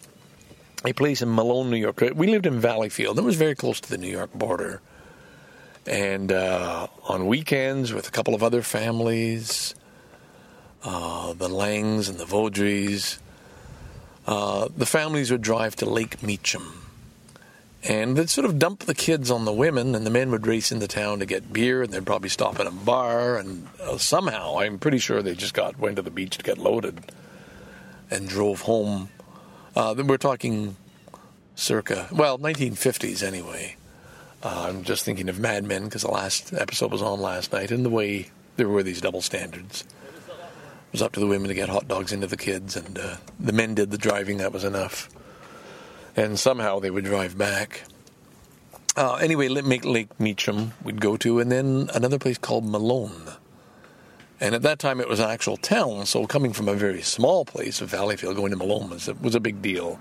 a 0.87 0.93
place 0.93 1.21
in 1.21 1.33
Malone, 1.33 1.69
New 1.69 1.77
York. 1.77 2.01
We 2.15 2.27
lived 2.27 2.45
in 2.45 2.61
Valleyfield. 2.61 3.17
It 3.17 3.23
was 3.23 3.35
very 3.35 3.55
close 3.55 3.79
to 3.81 3.89
the 3.89 3.97
New 3.97 4.09
York 4.09 4.33
border. 4.33 4.81
And 5.85 6.31
uh, 6.31 6.87
on 7.05 7.27
weekends 7.27 7.93
with 7.93 8.07
a 8.07 8.11
couple 8.11 8.33
of 8.33 8.41
other 8.41 8.61
families, 8.61 9.75
uh, 10.83 11.33
the 11.33 11.47
Langs 11.47 12.09
and 12.09 12.17
the 12.17 12.25
Vaudrys, 12.25 13.19
uh, 14.25 14.69
the 14.75 14.85
families 14.85 15.31
would 15.31 15.41
drive 15.41 15.75
to 15.77 15.89
Lake 15.89 16.23
Meacham 16.23 16.85
and 17.87 18.17
they'd 18.17 18.29
sort 18.29 18.45
of 18.45 18.57
dump 18.57 18.81
the 18.81 18.95
kids 18.95 19.29
on 19.29 19.45
the 19.45 19.53
women, 19.53 19.93
and 19.93 20.05
the 20.05 20.09
men 20.09 20.31
would 20.31 20.47
race 20.47 20.71
into 20.71 20.87
town 20.87 21.19
to 21.19 21.25
get 21.25 21.53
beer, 21.53 21.83
and 21.83 21.93
they'd 21.93 22.05
probably 22.05 22.29
stop 22.29 22.59
at 22.59 22.65
a 22.65 22.71
bar, 22.71 23.37
and 23.37 23.67
uh, 23.81 23.97
somehow, 23.97 24.59
I'm 24.59 24.79
pretty 24.79 24.97
sure 24.97 25.21
they 25.21 25.35
just 25.35 25.53
got 25.53 25.77
went 25.77 25.97
to 25.97 26.01
the 26.01 26.09
beach 26.09 26.37
to 26.37 26.43
get 26.43 26.57
loaded, 26.57 27.11
and 28.09 28.27
drove 28.27 28.61
home. 28.61 29.09
Uh, 29.75 29.93
we're 29.97 30.17
talking 30.17 30.75
circa 31.55 32.07
well 32.11 32.37
1950s 32.37 33.23
anyway. 33.23 33.75
Uh, 34.43 34.67
I'm 34.69 34.83
just 34.83 35.03
thinking 35.03 35.29
of 35.29 35.39
Mad 35.39 35.63
Men 35.63 35.85
because 35.85 36.03
the 36.03 36.11
last 36.11 36.53
episode 36.53 36.91
was 36.91 37.01
on 37.01 37.19
last 37.19 37.51
night, 37.51 37.71
and 37.71 37.83
the 37.83 37.89
way 37.89 38.29
there 38.57 38.69
were 38.69 38.83
these 38.83 39.01
double 39.01 39.21
standards. 39.21 39.83
It 40.27 40.91
was 40.91 41.01
up 41.01 41.13
to 41.13 41.19
the 41.19 41.27
women 41.27 41.49
to 41.49 41.53
get 41.53 41.67
hot 41.67 41.87
dogs 41.87 42.13
into 42.13 42.27
the 42.27 42.37
kids, 42.37 42.77
and 42.77 42.97
uh, 42.97 43.17
the 43.39 43.51
men 43.51 43.75
did 43.75 43.91
the 43.91 43.97
driving. 43.97 44.37
That 44.37 44.53
was 44.53 44.63
enough 44.63 45.09
and 46.15 46.39
somehow 46.39 46.79
they 46.79 46.89
would 46.89 47.05
drive 47.05 47.37
back. 47.37 47.83
Uh, 48.95 49.15
anyway, 49.15 49.49
Lake, 49.49 49.83
Lake 49.83 50.19
Meacham 50.19 50.73
we'd 50.83 51.01
go 51.01 51.17
to, 51.17 51.39
and 51.39 51.51
then 51.51 51.89
another 51.93 52.17
place 52.17 52.37
called 52.37 52.65
Malone. 52.65 53.33
And 54.39 54.53
at 54.53 54.63
that 54.63 54.79
time, 54.79 54.99
it 54.99 55.07
was 55.07 55.19
an 55.19 55.29
actual 55.29 55.57
town, 55.57 56.05
so 56.05 56.27
coming 56.27 56.51
from 56.51 56.67
a 56.67 56.73
very 56.73 57.01
small 57.01 57.45
place 57.45 57.81
of 57.81 57.91
Valleyfield, 57.91 58.35
going 58.35 58.51
to 58.51 58.57
Malone 58.57 58.89
was 58.89 59.07
a, 59.07 59.13
was 59.15 59.35
a 59.35 59.39
big 59.39 59.61
deal. 59.61 59.99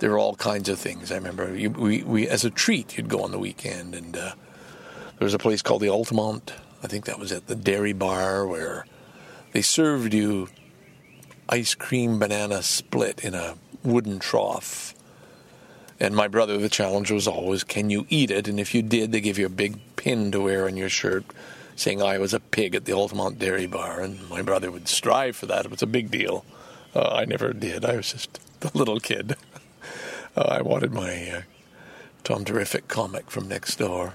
There 0.00 0.10
were 0.10 0.18
all 0.18 0.34
kinds 0.34 0.68
of 0.68 0.80
things. 0.80 1.12
I 1.12 1.16
remember 1.16 1.54
you, 1.56 1.70
we, 1.70 2.02
we, 2.02 2.28
as 2.28 2.44
a 2.44 2.50
treat, 2.50 2.96
you'd 2.96 3.08
go 3.08 3.22
on 3.22 3.30
the 3.30 3.38
weekend, 3.38 3.94
and 3.94 4.16
uh, 4.16 4.32
there 5.18 5.26
was 5.26 5.34
a 5.34 5.38
place 5.38 5.62
called 5.62 5.82
the 5.82 5.90
Altamont. 5.90 6.52
I 6.82 6.88
think 6.88 7.04
that 7.04 7.20
was 7.20 7.30
at 7.30 7.46
the 7.46 7.54
dairy 7.54 7.92
bar 7.92 8.46
where 8.46 8.84
they 9.52 9.62
served 9.62 10.12
you 10.12 10.48
ice 11.48 11.74
cream 11.74 12.18
banana 12.18 12.62
split 12.62 13.20
in 13.22 13.34
a 13.34 13.54
wooden 13.84 14.18
trough 14.18 14.94
and 16.02 16.16
my 16.16 16.26
brother, 16.26 16.58
the 16.58 16.68
challenge 16.68 17.12
was 17.12 17.28
always, 17.28 17.62
can 17.62 17.88
you 17.88 18.06
eat 18.08 18.32
it? 18.32 18.48
And 18.48 18.58
if 18.58 18.74
you 18.74 18.82
did, 18.82 19.12
they 19.12 19.20
give 19.20 19.38
you 19.38 19.46
a 19.46 19.48
big 19.48 19.78
pin 19.94 20.32
to 20.32 20.40
wear 20.40 20.66
on 20.66 20.76
your 20.76 20.88
shirt 20.88 21.24
saying 21.76 22.02
I 22.02 22.18
was 22.18 22.34
a 22.34 22.40
pig 22.40 22.74
at 22.74 22.84
the 22.84 22.92
Altamont 22.92 23.38
Dairy 23.38 23.66
Bar. 23.66 24.00
And 24.00 24.28
my 24.28 24.42
brother 24.42 24.70
would 24.70 24.88
strive 24.88 25.36
for 25.36 25.46
that. 25.46 25.64
It 25.64 25.70
was 25.70 25.82
a 25.82 25.86
big 25.86 26.10
deal. 26.10 26.44
Uh, 26.94 27.08
I 27.08 27.24
never 27.24 27.52
did. 27.52 27.84
I 27.84 27.96
was 27.96 28.12
just 28.12 28.38
a 28.62 28.76
little 28.76 29.00
kid. 29.00 29.36
uh, 30.36 30.40
I 30.40 30.62
wanted 30.62 30.92
my 30.92 31.30
uh, 31.30 31.42
Tom 32.24 32.44
Terrific 32.44 32.88
comic 32.88 33.30
from 33.30 33.48
next 33.48 33.76
door. 33.76 34.14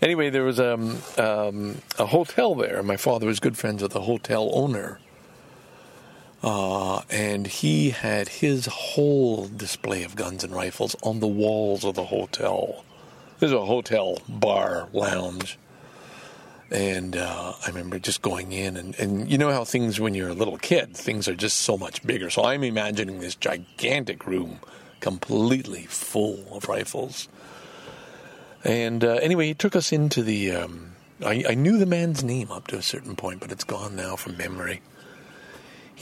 Anyway, 0.00 0.30
there 0.30 0.44
was 0.44 0.58
um, 0.58 0.98
um, 1.16 1.80
a 1.98 2.06
hotel 2.06 2.54
there. 2.54 2.82
My 2.82 2.96
father 2.96 3.26
was 3.26 3.38
good 3.38 3.56
friends 3.56 3.82
with 3.82 3.92
the 3.92 4.02
hotel 4.02 4.50
owner. 4.52 4.98
Uh, 6.42 7.02
and 7.08 7.46
he 7.46 7.90
had 7.90 8.28
his 8.28 8.66
whole 8.66 9.46
display 9.46 10.02
of 10.02 10.16
guns 10.16 10.42
and 10.42 10.52
rifles 10.52 10.96
on 11.04 11.20
the 11.20 11.28
walls 11.28 11.84
of 11.84 11.94
the 11.94 12.06
hotel. 12.06 12.84
There's 13.38 13.52
a 13.52 13.64
hotel 13.64 14.18
bar 14.28 14.88
lounge. 14.92 15.56
And 16.72 17.16
uh, 17.16 17.52
I 17.64 17.68
remember 17.68 17.98
just 17.98 18.22
going 18.22 18.52
in, 18.52 18.76
and, 18.76 18.98
and 18.98 19.30
you 19.30 19.36
know 19.36 19.50
how 19.50 19.62
things, 19.64 20.00
when 20.00 20.14
you're 20.14 20.30
a 20.30 20.34
little 20.34 20.56
kid, 20.56 20.96
things 20.96 21.28
are 21.28 21.34
just 21.34 21.58
so 21.58 21.76
much 21.76 22.02
bigger. 22.04 22.30
So 22.30 22.44
I'm 22.44 22.64
imagining 22.64 23.20
this 23.20 23.34
gigantic 23.34 24.26
room 24.26 24.58
completely 25.00 25.82
full 25.82 26.44
of 26.50 26.68
rifles. 26.68 27.28
And 28.64 29.04
uh, 29.04 29.18
anyway, 29.22 29.48
he 29.48 29.54
took 29.54 29.76
us 29.76 29.92
into 29.92 30.22
the. 30.22 30.52
Um, 30.52 30.92
I, 31.24 31.44
I 31.50 31.54
knew 31.54 31.76
the 31.76 31.86
man's 31.86 32.24
name 32.24 32.50
up 32.50 32.68
to 32.68 32.78
a 32.78 32.82
certain 32.82 33.16
point, 33.16 33.40
but 33.40 33.52
it's 33.52 33.64
gone 33.64 33.94
now 33.94 34.16
from 34.16 34.36
memory 34.36 34.80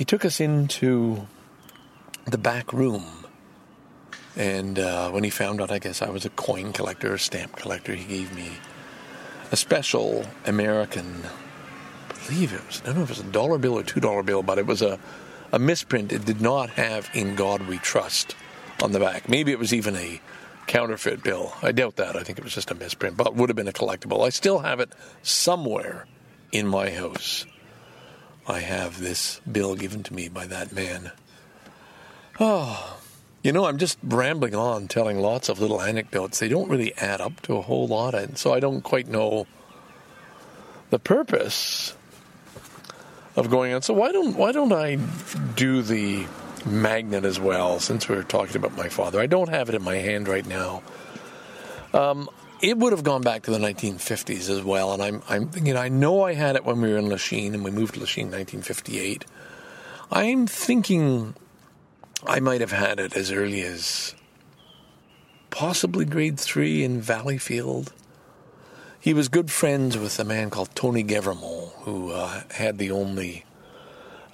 he 0.01 0.05
took 0.07 0.25
us 0.25 0.41
into 0.41 1.27
the 2.25 2.39
back 2.39 2.73
room. 2.73 3.05
And 4.35 4.79
uh, 4.79 5.11
when 5.11 5.25
he 5.25 5.29
found 5.29 5.61
out, 5.61 5.71
I 5.71 5.79
guess 5.79 6.01
I 6.01 6.09
was 6.09 6.25
a 6.25 6.31
coin 6.31 6.73
collector, 6.73 7.13
a 7.13 7.19
stamp 7.19 7.57
collector, 7.57 7.95
he 7.95 8.07
gave 8.07 8.35
me 8.35 8.53
a 9.51 9.57
special 9.57 10.25
American, 10.47 11.23
I 12.09 12.27
believe 12.27 12.53
it 12.53 12.67
was, 12.67 12.83
I 12.83 12.87
don't 12.87 12.97
know 12.97 13.03
if 13.03 13.11
it 13.11 13.19
was 13.19 13.27
a 13.27 13.33
dollar 13.33 13.59
bill 13.59 13.79
or 13.79 13.83
two 13.83 14.01
dollar 14.01 14.23
bill, 14.23 14.43
but 14.43 14.59
it 14.59 14.67
was 14.67 14.83
a, 14.83 14.99
a 15.53 15.59
misprint. 15.59 16.13
It 16.13 16.25
did 16.25 16.41
not 16.41 16.71
have 16.71 17.11
In 17.15 17.35
God 17.35 17.67
We 17.67 17.79
Trust 17.79 18.37
on 18.83 18.93
the 18.93 19.01
back. 19.01 19.29
Maybe 19.29 19.53
it 19.53 19.59
was 19.59 19.75
even 19.75 19.97
a 19.97 20.21
counterfeit 20.67 21.23
bill. 21.23 21.53
I 21.63 21.73
doubt 21.73 21.97
that. 21.97 22.17
I 22.17 22.23
think 22.23 22.39
it 22.39 22.45
was 22.45 22.55
just 22.55 22.71
a 22.71 22.75
misprint, 22.75 23.17
but 23.17 23.27
it 23.27 23.35
would 23.35 23.49
have 23.49 23.57
been 23.57 23.69
a 23.69 23.73
collectible. 23.73 24.25
I 24.25 24.29
still 24.29 24.61
have 24.61 24.79
it 24.81 24.93
somewhere 25.23 26.07
in 26.53 26.67
my 26.67 26.91
house. 26.91 27.45
I 28.47 28.61
have 28.61 29.01
this 29.01 29.41
bill 29.51 29.75
given 29.75 30.03
to 30.05 30.15
me 30.15 30.29
by 30.29 30.47
that 30.47 30.73
man. 30.73 31.11
Oh, 32.39 33.00
you 33.43 33.53
know, 33.53 33.65
I'm 33.65 33.79
just 33.79 33.99
rambling 34.03 34.55
on, 34.55 34.89
telling 34.89 35.19
lots 35.19 35.49
of 35.49 35.61
little 35.61 35.81
anecdotes. 35.81 36.39
They 36.39 36.49
don't 36.49 36.69
really 36.69 36.95
add 36.97 37.21
up 37.21 37.41
to 37.43 37.57
a 37.57 37.63
whole 37.63 37.87
lot, 37.87 38.15
and 38.15 38.37
so 38.37 38.53
I 38.53 38.61
don't 38.61 38.83
quite 38.83 39.09
know 39.09 39.47
the 40.91 40.99
purpose 40.99 41.97
of 43.37 43.49
going 43.49 43.73
on. 43.73 43.83
So 43.83 43.95
why 43.95 44.13
don't 44.13 44.37
why 44.37 44.53
don't 44.53 44.73
I 44.73 44.97
do 45.57 45.83
the 45.83 46.27
magnet 46.67 47.25
as 47.25 47.41
well? 47.41 47.81
Since 47.81 48.09
we 48.09 48.17
are 48.17 48.23
talking 48.23 48.57
about 48.57 48.77
my 48.77 48.89
father, 48.89 49.21
I 49.21 49.27
don't 49.27 49.49
have 49.49 49.69
it 49.69 49.75
in 49.75 49.83
my 49.83 49.97
hand 49.97 50.29
right 50.29 50.47
now. 50.47 50.83
Um, 51.95 52.29
it 52.61 52.77
would 52.77 52.93
have 52.93 53.05
gone 53.05 53.23
back 53.23 53.45
to 53.45 53.51
the 53.51 53.59
1950s 53.59 54.51
as 54.51 54.63
well. 54.63 54.93
And 54.93 55.03
I'm, 55.03 55.23
I'm 55.29 55.49
thinking, 55.49 55.77
I 55.77 55.89
know 55.89 56.23
I 56.23 56.35
had 56.35 56.57
it 56.57 56.65
when 56.65 56.81
we 56.81 56.91
were 56.91 56.99
in 56.99 57.09
Lachine, 57.09 57.55
and 57.55 57.65
we 57.65 57.71
moved 57.71 57.95
to 57.95 58.01
Lachine 58.01 58.27
in 58.27 58.33
1958. 58.33 59.25
I'm 60.13 60.47
thinking 60.47 61.35
I 62.27 62.41
might 62.41 62.61
have 62.61 62.73
had 62.73 63.01
it 63.01 63.17
as 63.17 63.33
early 63.33 63.63
as 63.63 64.15
possibly 65.51 66.05
grade 66.05 66.39
three 66.39 66.85
in 66.85 67.01
Valleyfield. 67.01 67.89
He 69.01 69.15
was 69.15 69.29
good 69.29 69.51
friends 69.51 69.97
with 69.97 70.19
a 70.19 70.25
man 70.25 70.51
called 70.51 70.75
Tony 70.75 71.03
Gevermont, 71.03 71.73
who 71.83 72.13
uh, 72.13 72.43
had 72.51 72.79
the 72.79 72.91
only 72.91 73.45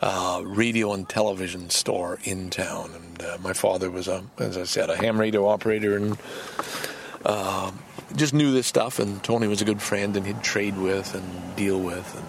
uh, 0.02 0.42
radio 0.44 0.92
and 0.92 1.08
television 1.08 1.70
store 1.70 2.18
in 2.24 2.50
town. 2.50 2.90
And 2.94 3.22
uh, 3.22 3.38
my 3.40 3.52
father 3.52 3.90
was, 3.90 4.08
a, 4.08 4.24
as 4.38 4.56
I 4.56 4.64
said, 4.64 4.90
a 4.90 4.96
ham 4.96 5.20
radio 5.20 5.46
operator 5.46 5.96
and 5.96 6.18
uh, 7.24 7.70
just 8.14 8.34
knew 8.34 8.52
this 8.52 8.66
stuff, 8.66 8.98
and 8.98 9.22
Tony 9.22 9.46
was 9.46 9.62
a 9.62 9.64
good 9.64 9.82
friend, 9.82 10.16
and 10.16 10.26
he'd 10.26 10.42
trade 10.42 10.78
with 10.78 11.14
and 11.14 11.56
deal 11.56 11.80
with, 11.80 12.14
and 12.16 12.24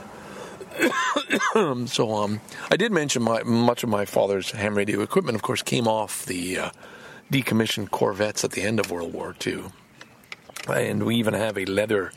so 1.87 2.09
on. 2.09 2.41
I 2.71 2.77
did 2.77 2.91
mention 2.91 3.23
my, 3.23 3.43
much 3.43 3.83
of 3.83 3.89
my 3.89 4.05
father's 4.05 4.51
ham 4.51 4.75
radio 4.75 5.01
equipment, 5.01 5.35
of 5.35 5.41
course, 5.41 5.61
came 5.61 5.87
off 5.87 6.25
the 6.25 6.57
uh, 6.57 6.69
decommissioned 7.31 7.91
Corvettes 7.91 8.43
at 8.43 8.51
the 8.51 8.61
end 8.61 8.79
of 8.79 8.91
World 8.91 9.13
War 9.13 9.35
II, 9.45 9.65
and 10.69 11.03
we 11.03 11.15
even 11.15 11.33
have 11.33 11.57
a 11.57 11.65
leather 11.65 12.11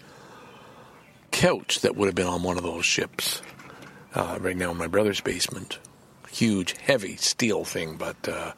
couch 1.30 1.80
that 1.80 1.96
would 1.96 2.06
have 2.06 2.14
been 2.14 2.26
on 2.26 2.42
one 2.42 2.56
of 2.56 2.62
those 2.62 2.84
ships 2.84 3.42
uh, 4.14 4.38
right 4.40 4.56
now 4.56 4.70
in 4.70 4.76
my 4.76 4.86
brother's 4.86 5.20
basement. 5.20 5.78
Huge, 6.30 6.76
heavy 6.78 7.16
steel 7.16 7.64
thing, 7.64 7.96
but 7.96 8.28
uh, 8.28 8.52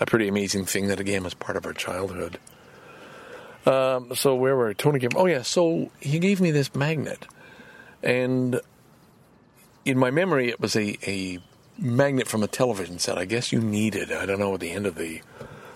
a 0.00 0.06
pretty 0.06 0.28
amazing 0.28 0.64
thing 0.64 0.88
that 0.88 1.00
again 1.00 1.24
was 1.24 1.34
part 1.34 1.56
of 1.56 1.66
our 1.66 1.72
childhood. 1.72 2.38
Um, 3.66 4.14
so 4.14 4.34
where 4.34 4.54
were 4.54 4.74
Tony 4.74 4.98
gave? 4.98 5.16
Oh 5.16 5.26
yeah, 5.26 5.42
so 5.42 5.90
he 6.00 6.18
gave 6.18 6.40
me 6.40 6.50
this 6.50 6.74
magnet, 6.74 7.26
and 8.02 8.60
in 9.84 9.98
my 9.98 10.10
memory, 10.10 10.48
it 10.48 10.60
was 10.60 10.76
a 10.76 10.96
a 11.06 11.38
magnet 11.78 12.28
from 12.28 12.42
a 12.42 12.46
television 12.46 12.98
set. 12.98 13.18
I 13.18 13.24
guess 13.24 13.52
you 13.52 13.60
needed. 13.60 14.12
I 14.12 14.26
don't 14.26 14.38
know 14.38 14.54
at 14.54 14.60
the 14.60 14.70
end 14.70 14.86
of 14.86 14.94
the 14.96 15.20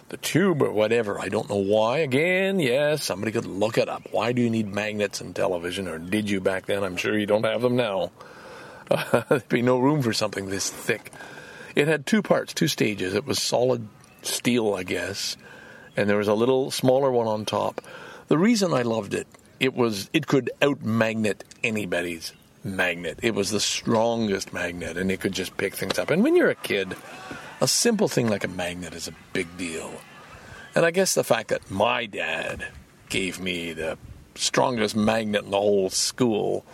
the 0.09 0.17
tube 0.17 0.63
or 0.63 0.73
whatever. 0.73 1.21
I 1.21 1.29
don't 1.29 1.49
know 1.51 1.57
why. 1.57 1.99
Again, 1.99 2.61
yes, 2.61 3.05
somebody 3.05 3.33
could 3.33 3.47
look 3.47 3.77
it 3.77 3.89
up. 3.89 4.09
Why 4.11 4.33
do 4.33 4.41
you 4.41 4.51
need 4.51 4.73
magnets 4.73 5.21
in 5.21 5.35
television, 5.35 5.89
or 5.89 5.99
did 5.99 6.31
you 6.31 6.41
back 6.41 6.67
then? 6.67 6.83
I'm 6.83 6.97
sure 6.97 7.19
you 7.19 7.27
don't 7.27 7.45
have 7.45 7.63
them 7.63 7.77
now. 7.77 8.11
Uh, 8.91 9.23
there'd 9.29 9.49
be 9.49 9.63
no 9.63 9.79
room 9.79 10.03
for 10.03 10.13
something 10.13 10.47
this 10.47 10.71
thick. 10.71 11.13
It 11.75 11.89
had 11.89 12.07
two 12.07 12.23
parts, 12.23 12.55
two 12.55 12.69
stages. 12.69 13.15
It 13.15 13.27
was 13.27 13.41
solid 13.41 13.87
steel, 14.23 14.75
I 14.75 14.83
guess, 14.83 15.37
and 15.97 16.09
there 16.09 16.17
was 16.17 16.29
a 16.29 16.35
little 16.35 16.71
smaller 16.71 17.11
one 17.13 17.27
on 17.27 17.45
top. 17.45 17.83
The 18.29 18.39
reason 18.39 18.73
I 18.73 18.83
loved 18.83 19.15
it, 19.15 19.27
it 19.61 19.75
was 19.75 20.09
it 20.13 20.27
could 20.27 20.51
out 20.63 20.83
magnet 20.83 21.45
anybody's 21.63 22.33
magnet. 22.77 23.19
It 23.23 23.35
was 23.35 23.51
the 23.51 23.61
strongest 23.61 24.53
magnet, 24.53 24.97
and 24.97 25.11
it 25.11 25.21
could 25.21 25.33
just 25.33 25.57
pick 25.57 25.75
things 25.75 25.99
up. 25.99 26.11
And 26.11 26.23
when 26.23 26.37
you're 26.37 26.51
a 26.51 26.55
kid, 26.55 26.97
a 27.61 27.69
simple 27.69 28.09
thing 28.09 28.29
like 28.29 28.45
a 28.45 28.49
magnet 28.49 28.95
is 28.95 29.09
a 29.09 29.15
big 29.33 29.57
deal. 29.57 29.93
And 30.75 30.85
I 30.85 30.91
guess 30.91 31.15
the 31.15 31.25
fact 31.25 31.49
that 31.49 31.71
my 31.71 32.07
dad 32.07 32.69
gave 33.09 33.41
me 33.41 33.73
the 33.73 33.99
strongest 34.35 34.95
magnet 34.95 35.45
in 35.45 35.51
the 35.51 35.57
whole 35.57 35.91
school 35.91 36.65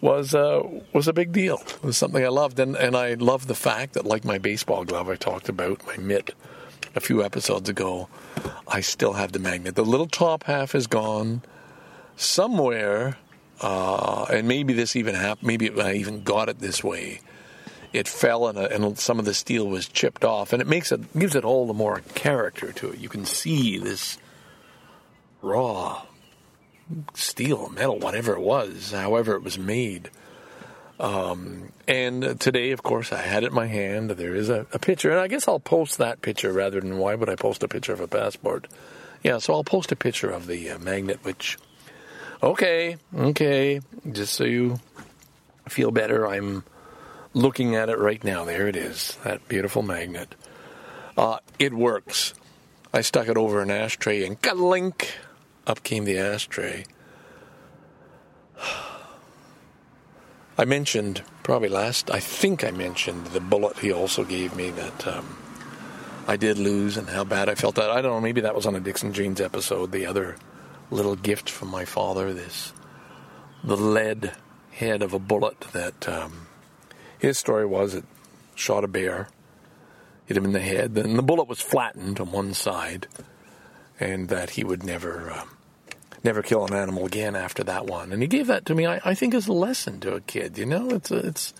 was 0.00 0.34
uh, 0.34 0.62
was 0.92 1.08
a 1.08 1.12
big 1.12 1.32
deal. 1.32 1.62
It 1.66 1.82
was 1.82 1.96
something 1.96 2.24
I 2.24 2.28
loved, 2.28 2.58
and 2.58 2.76
and 2.76 2.96
I 2.96 3.14
love 3.14 3.46
the 3.46 3.54
fact 3.54 3.94
that, 3.94 4.06
like 4.06 4.24
my 4.24 4.38
baseball 4.38 4.84
glove 4.84 5.08
I 5.08 5.16
talked 5.16 5.48
about, 5.48 5.86
my 5.86 5.96
mitt 5.96 6.34
a 6.94 7.00
few 7.00 7.22
episodes 7.22 7.68
ago, 7.68 8.08
I 8.66 8.80
still 8.80 9.12
have 9.14 9.32
the 9.32 9.38
magnet. 9.38 9.74
The 9.74 9.84
little 9.84 10.08
top 10.08 10.44
half 10.44 10.74
is 10.74 10.86
gone. 10.86 11.42
Somewhere, 12.16 13.16
uh, 13.60 14.26
and 14.30 14.48
maybe 14.48 14.72
this 14.72 14.96
even 14.96 15.14
happened. 15.14 15.46
Maybe 15.46 15.70
I 15.80 15.94
even 15.94 16.22
got 16.22 16.48
it 16.48 16.58
this 16.58 16.82
way. 16.82 17.20
It 17.92 18.06
fell, 18.06 18.46
and, 18.46 18.56
a, 18.56 18.72
and 18.72 18.98
some 18.98 19.18
of 19.18 19.24
the 19.24 19.34
steel 19.34 19.66
was 19.66 19.88
chipped 19.88 20.24
off, 20.24 20.52
and 20.52 20.62
it 20.62 20.68
makes 20.68 20.92
it 20.92 21.18
gives 21.18 21.34
it 21.34 21.44
all 21.44 21.66
the 21.66 21.74
more 21.74 22.02
character 22.14 22.72
to 22.72 22.90
it. 22.90 23.00
You 23.00 23.08
can 23.08 23.24
see 23.24 23.78
this 23.78 24.18
raw 25.42 26.02
steel, 27.14 27.68
metal, 27.70 27.98
whatever 27.98 28.34
it 28.34 28.40
was, 28.40 28.92
however 28.92 29.34
it 29.34 29.42
was 29.42 29.58
made. 29.58 30.10
Um, 30.98 31.72
and 31.88 32.38
today, 32.38 32.72
of 32.72 32.82
course, 32.82 33.10
I 33.12 33.22
had 33.22 33.42
it 33.42 33.48
in 33.48 33.54
my 33.54 33.66
hand. 33.66 34.10
There 34.10 34.34
is 34.34 34.50
a, 34.50 34.66
a, 34.72 34.78
picture, 34.78 35.10
and 35.10 35.18
I 35.18 35.28
guess 35.28 35.48
I'll 35.48 35.58
post 35.58 35.98
that 35.98 36.20
picture 36.20 36.52
rather 36.52 36.80
than 36.80 36.98
why 36.98 37.14
would 37.14 37.30
I 37.30 37.36
post 37.36 37.62
a 37.62 37.68
picture 37.68 37.94
of 37.94 38.00
a 38.00 38.08
passport? 38.08 38.68
Yeah, 39.22 39.38
so 39.38 39.54
I'll 39.54 39.64
post 39.64 39.92
a 39.92 39.96
picture 39.96 40.30
of 40.30 40.46
the 40.46 40.70
uh, 40.70 40.78
magnet, 40.78 41.20
which, 41.22 41.56
okay, 42.42 42.96
okay, 43.14 43.80
just 44.10 44.34
so 44.34 44.44
you 44.44 44.80
feel 45.68 45.90
better, 45.90 46.26
I'm 46.26 46.64
looking 47.34 47.74
at 47.74 47.88
it 47.88 47.98
right 47.98 48.22
now. 48.22 48.44
There 48.44 48.68
it 48.68 48.76
is, 48.76 49.16
that 49.24 49.48
beautiful 49.48 49.82
magnet. 49.82 50.34
Uh, 51.16 51.38
it 51.58 51.74
works. 51.74 52.34
I 52.92 53.02
stuck 53.02 53.28
it 53.28 53.36
over 53.36 53.60
an 53.60 53.70
ashtray 53.70 54.24
and 54.24 54.36
link, 54.56 55.14
up 55.66 55.82
came 55.82 56.04
the 56.04 56.18
ashtray. 56.18 56.84
I 60.58 60.64
mentioned 60.64 61.22
probably 61.42 61.68
last, 61.68 62.10
I 62.10 62.20
think 62.20 62.64
I 62.64 62.70
mentioned 62.70 63.26
the 63.28 63.40
bullet 63.40 63.78
he 63.78 63.92
also 63.92 64.24
gave 64.24 64.54
me 64.56 64.70
that 64.70 65.06
um, 65.06 65.36
I 66.26 66.36
did 66.36 66.58
lose 66.58 66.96
and 66.96 67.08
how 67.08 67.24
bad 67.24 67.48
I 67.48 67.54
felt 67.54 67.76
that. 67.76 67.90
I 67.90 68.02
don't 68.02 68.12
know, 68.12 68.20
maybe 68.20 68.42
that 68.42 68.54
was 68.54 68.66
on 68.66 68.74
a 68.74 68.80
Dixon 68.80 69.12
Jeans 69.12 69.40
episode, 69.40 69.92
the 69.92 70.06
other 70.06 70.36
little 70.90 71.16
gift 71.16 71.48
from 71.48 71.68
my 71.68 71.84
father, 71.84 72.32
this, 72.32 72.72
the 73.62 73.76
lead 73.76 74.32
head 74.72 75.02
of 75.02 75.12
a 75.12 75.18
bullet 75.18 75.60
that 75.72 76.08
um, 76.08 76.46
his 77.18 77.38
story 77.38 77.66
was 77.66 77.94
it 77.94 78.04
shot 78.54 78.84
a 78.84 78.88
bear, 78.88 79.28
hit 80.26 80.36
him 80.36 80.44
in 80.44 80.52
the 80.52 80.60
head, 80.60 80.94
then 80.94 81.16
the 81.16 81.22
bullet 81.22 81.48
was 81.48 81.60
flattened 81.60 82.20
on 82.20 82.32
one 82.32 82.54
side, 82.54 83.06
and 83.98 84.28
that 84.28 84.50
he 84.50 84.64
would 84.64 84.82
never. 84.82 85.30
Um, 85.30 85.56
never 86.22 86.42
kill 86.42 86.66
an 86.66 86.74
animal 86.74 87.06
again 87.06 87.34
after 87.34 87.64
that 87.64 87.86
one. 87.86 88.12
And 88.12 88.20
he 88.20 88.28
gave 88.28 88.46
that 88.48 88.66
to 88.66 88.74
me, 88.74 88.86
I, 88.86 89.00
I 89.04 89.14
think, 89.14 89.32
as 89.32 89.48
a 89.48 89.54
lesson 89.54 90.00
to 90.00 90.12
a 90.14 90.20
kid. 90.20 90.58
You 90.58 90.66
know, 90.66 90.90
it's 90.90 91.10
a, 91.10 91.16
it's 91.16 91.54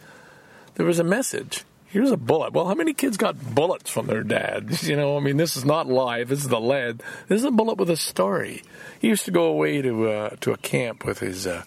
there 0.75 0.87
was 0.87 0.99
a 0.99 1.05
message. 1.05 1.65
Here's 1.91 2.13
a 2.13 2.17
bullet. 2.17 2.53
Well, 2.53 2.69
how 2.69 2.75
many 2.75 2.95
kids 2.95 3.17
got 3.17 3.55
bullets 3.55 3.91
from 3.91 4.07
their 4.07 4.23
dads? 4.23 4.89
You 4.89 4.97
know, 4.97 5.17
I 5.17 5.21
mean, 5.21 5.37
this 5.37 5.57
is 5.57 5.65
not 5.65 5.89
live. 5.89 6.29
This 6.29 6.41
is 6.41 6.49
the 6.49 6.61
lead. 6.61 7.03
This 7.27 7.41
is 7.41 7.45
a 7.45 7.51
bullet 7.51 7.79
with 7.79 7.91
a 7.91 7.97
story. 7.97 8.63
He 9.01 9.09
used 9.09 9.25
to 9.25 9.33
go 9.33 9.45
away 9.45 9.83
to 9.83 10.09
uh, 10.09 10.31
to 10.41 10.53
a 10.53 10.57
camp 10.57 11.05
with 11.05 11.19
his. 11.19 11.47
Uh, 11.47 11.65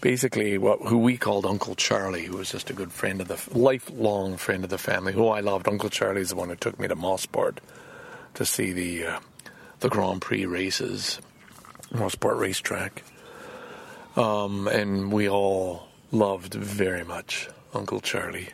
basically, 0.00 0.56
what 0.56 0.80
who 0.88 0.98
we 0.98 1.18
called 1.18 1.44
Uncle 1.44 1.74
Charlie, 1.74 2.24
who 2.24 2.38
was 2.38 2.50
just 2.50 2.70
a 2.70 2.72
good 2.72 2.92
friend 2.92 3.20
of 3.20 3.28
the 3.28 3.58
lifelong 3.58 4.38
friend 4.38 4.64
of 4.64 4.70
the 4.70 4.78
family, 4.78 5.12
who 5.12 5.28
I 5.28 5.40
loved. 5.40 5.68
Uncle 5.68 5.90
Charlie 5.90 6.22
is 6.22 6.30
the 6.30 6.36
one 6.36 6.48
who 6.48 6.56
took 6.56 6.78
me 6.80 6.88
to 6.88 6.96
Mosport 6.96 7.58
to 8.34 8.46
see 8.46 8.72
the 8.72 9.04
uh, 9.06 9.20
the 9.80 9.90
Grand 9.90 10.22
Prix 10.22 10.46
races 10.46 11.20
Mosport 11.92 12.38
racetrack. 12.38 13.02
Um, 14.16 14.66
and 14.66 15.12
we 15.12 15.28
all 15.28 15.88
loved 16.10 16.54
very 16.54 17.04
much 17.04 17.48
Uncle 17.74 18.00
Charlie. 18.00 18.48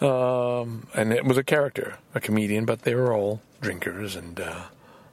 Um, 0.00 0.86
and 0.94 1.12
it 1.12 1.24
was 1.24 1.36
a 1.36 1.44
character, 1.44 1.98
a 2.14 2.20
comedian, 2.20 2.64
but 2.64 2.82
they 2.82 2.94
were 2.94 3.12
all 3.12 3.42
drinkers, 3.60 4.16
and 4.16 4.40
uh, 4.40 4.64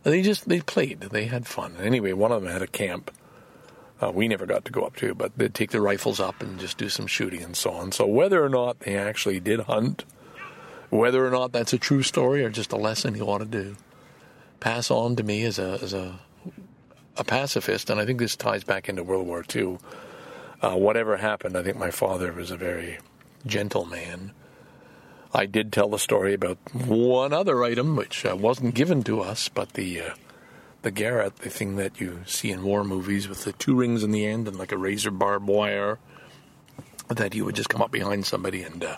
they 0.04 0.22
just 0.22 0.48
they 0.48 0.62
played, 0.62 1.02
they 1.02 1.26
had 1.26 1.46
fun. 1.46 1.76
Anyway, 1.80 2.14
one 2.14 2.32
of 2.32 2.42
them 2.42 2.52
had 2.52 2.62
a 2.62 2.68
camp. 2.68 3.12
Uh, 4.02 4.12
we 4.12 4.28
never 4.28 4.46
got 4.46 4.64
to 4.64 4.72
go 4.72 4.84
up 4.84 4.96
to, 4.96 5.16
but 5.16 5.36
they'd 5.38 5.56
take 5.56 5.72
the 5.72 5.82
rifles 5.82 6.20
up 6.20 6.42
and 6.42 6.60
just 6.60 6.78
do 6.78 6.88
some 6.88 7.08
shooting 7.08 7.42
and 7.42 7.58
so 7.58 7.72
on. 7.72 7.92
So 7.92 8.06
whether 8.06 8.44
or 8.44 8.50
not 8.50 8.80
they 8.82 8.96
actually 8.96 9.40
did 9.40 9.62
hunt, 9.62 10.06
whether 10.90 11.26
or 11.26 11.32
not 11.32 11.52
that's 11.52 11.74
a 11.74 11.80
true 11.80 12.04
story 12.04 12.44
or 12.44 12.50
just 12.50 12.72
a 12.72 12.78
lesson 12.78 13.16
he 13.16 13.22
wanted 13.22 13.52
to 13.54 13.76
pass 14.60 14.92
on 14.92 15.16
to 15.16 15.24
me 15.24 15.44
as 15.44 15.60
a 15.60 15.80
as 15.82 15.94
a 15.94 16.20
a 17.18 17.24
pacifist, 17.24 17.90
and 17.90 18.00
I 18.00 18.06
think 18.06 18.20
this 18.20 18.36
ties 18.36 18.64
back 18.64 18.88
into 18.88 19.04
World 19.04 19.28
War 19.28 19.44
II. 19.54 19.80
Uh, 20.62 20.76
whatever 20.76 21.18
happened, 21.18 21.58
I 21.58 21.64
think 21.64 21.78
my 21.78 21.92
father 21.92 22.32
was 22.32 22.52
a 22.52 22.58
very 22.58 23.00
gentle 23.46 23.86
man. 23.86 24.32
I 25.34 25.46
did 25.46 25.72
tell 25.72 25.90
the 25.90 26.00
story 26.00 26.34
about 26.34 26.58
one 26.74 27.34
other 27.34 27.64
item 27.64 27.96
which 27.96 28.26
uh, 28.26 28.36
wasn't 28.36 28.76
given 28.76 29.04
to 29.04 29.22
us, 29.22 29.50
but 29.50 29.74
the 29.74 30.02
uh, 30.02 30.14
the 30.82 30.92
garrote, 30.92 31.38
the 31.38 31.50
thing 31.50 31.76
that 31.76 32.00
you 32.00 32.22
see 32.26 32.52
in 32.52 32.64
war 32.64 32.84
movies 32.84 33.28
with 33.28 33.44
the 33.44 33.52
two 33.54 33.76
rings 33.76 34.04
in 34.04 34.12
the 34.12 34.26
end 34.26 34.48
and 34.48 34.58
like 34.58 34.72
a 34.72 34.78
razor 34.78 35.12
barbed 35.12 35.48
wire, 35.48 36.00
that 37.10 37.34
he 37.34 37.42
would 37.42 37.56
just 37.56 37.70
come 37.70 37.82
up 37.82 37.92
behind 37.92 38.26
somebody 38.26 38.64
and 38.64 38.84
uh, 38.84 38.98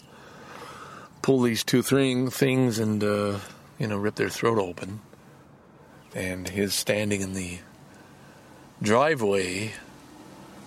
pull 1.21 1.41
these 1.41 1.63
two 1.63 1.82
thing 1.82 2.30
things 2.30 2.80
and 2.80 3.03
uh, 3.03 3.39
you 3.77 3.88
know 3.88 3.97
rip 3.97 4.15
their 4.15 4.30
throat 4.30 4.59
open. 4.59 5.01
And 6.15 6.47
his 6.49 6.73
standing 6.73 7.21
in 7.21 7.34
the 7.34 7.59
driveway, 8.82 9.73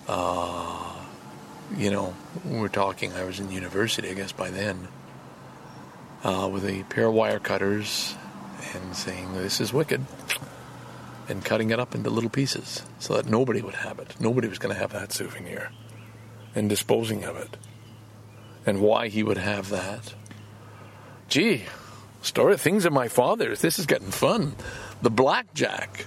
uh, 0.06 0.94
you 1.76 1.90
know, 1.90 2.14
we're 2.44 2.68
talking, 2.68 3.12
I 3.12 3.24
was 3.24 3.40
in 3.40 3.50
university, 3.50 4.08
I 4.10 4.14
guess, 4.14 4.32
by 4.32 4.50
then, 4.50 4.88
uh, 6.22 6.48
with 6.52 6.64
a 6.64 6.82
pair 6.84 7.06
of 7.06 7.14
wire 7.14 7.38
cutters 7.38 8.14
and 8.74 8.96
saying, 8.96 9.32
This 9.34 9.60
is 9.60 9.72
wicked, 9.72 10.04
and 11.28 11.44
cutting 11.44 11.70
it 11.70 11.80
up 11.80 11.94
into 11.94 12.10
little 12.10 12.30
pieces 12.30 12.82
so 12.98 13.14
that 13.16 13.26
nobody 13.26 13.60
would 13.60 13.74
have 13.74 13.98
it. 13.98 14.20
Nobody 14.20 14.48
was 14.48 14.58
going 14.58 14.74
to 14.74 14.80
have 14.80 14.92
that 14.92 15.12
souvenir, 15.12 15.70
and 16.54 16.68
disposing 16.68 17.24
of 17.24 17.36
it. 17.36 17.56
And 18.64 18.80
why 18.80 19.08
he 19.08 19.22
would 19.22 19.38
have 19.38 19.70
that. 19.70 20.14
Gee, 21.28 21.64
story 22.20 22.54
of 22.54 22.60
things 22.60 22.84
of 22.84 22.92
my 22.92 23.08
father's. 23.08 23.60
This 23.60 23.78
is 23.78 23.86
getting 23.86 24.10
fun. 24.10 24.54
The 25.00 25.10
blackjack 25.10 26.06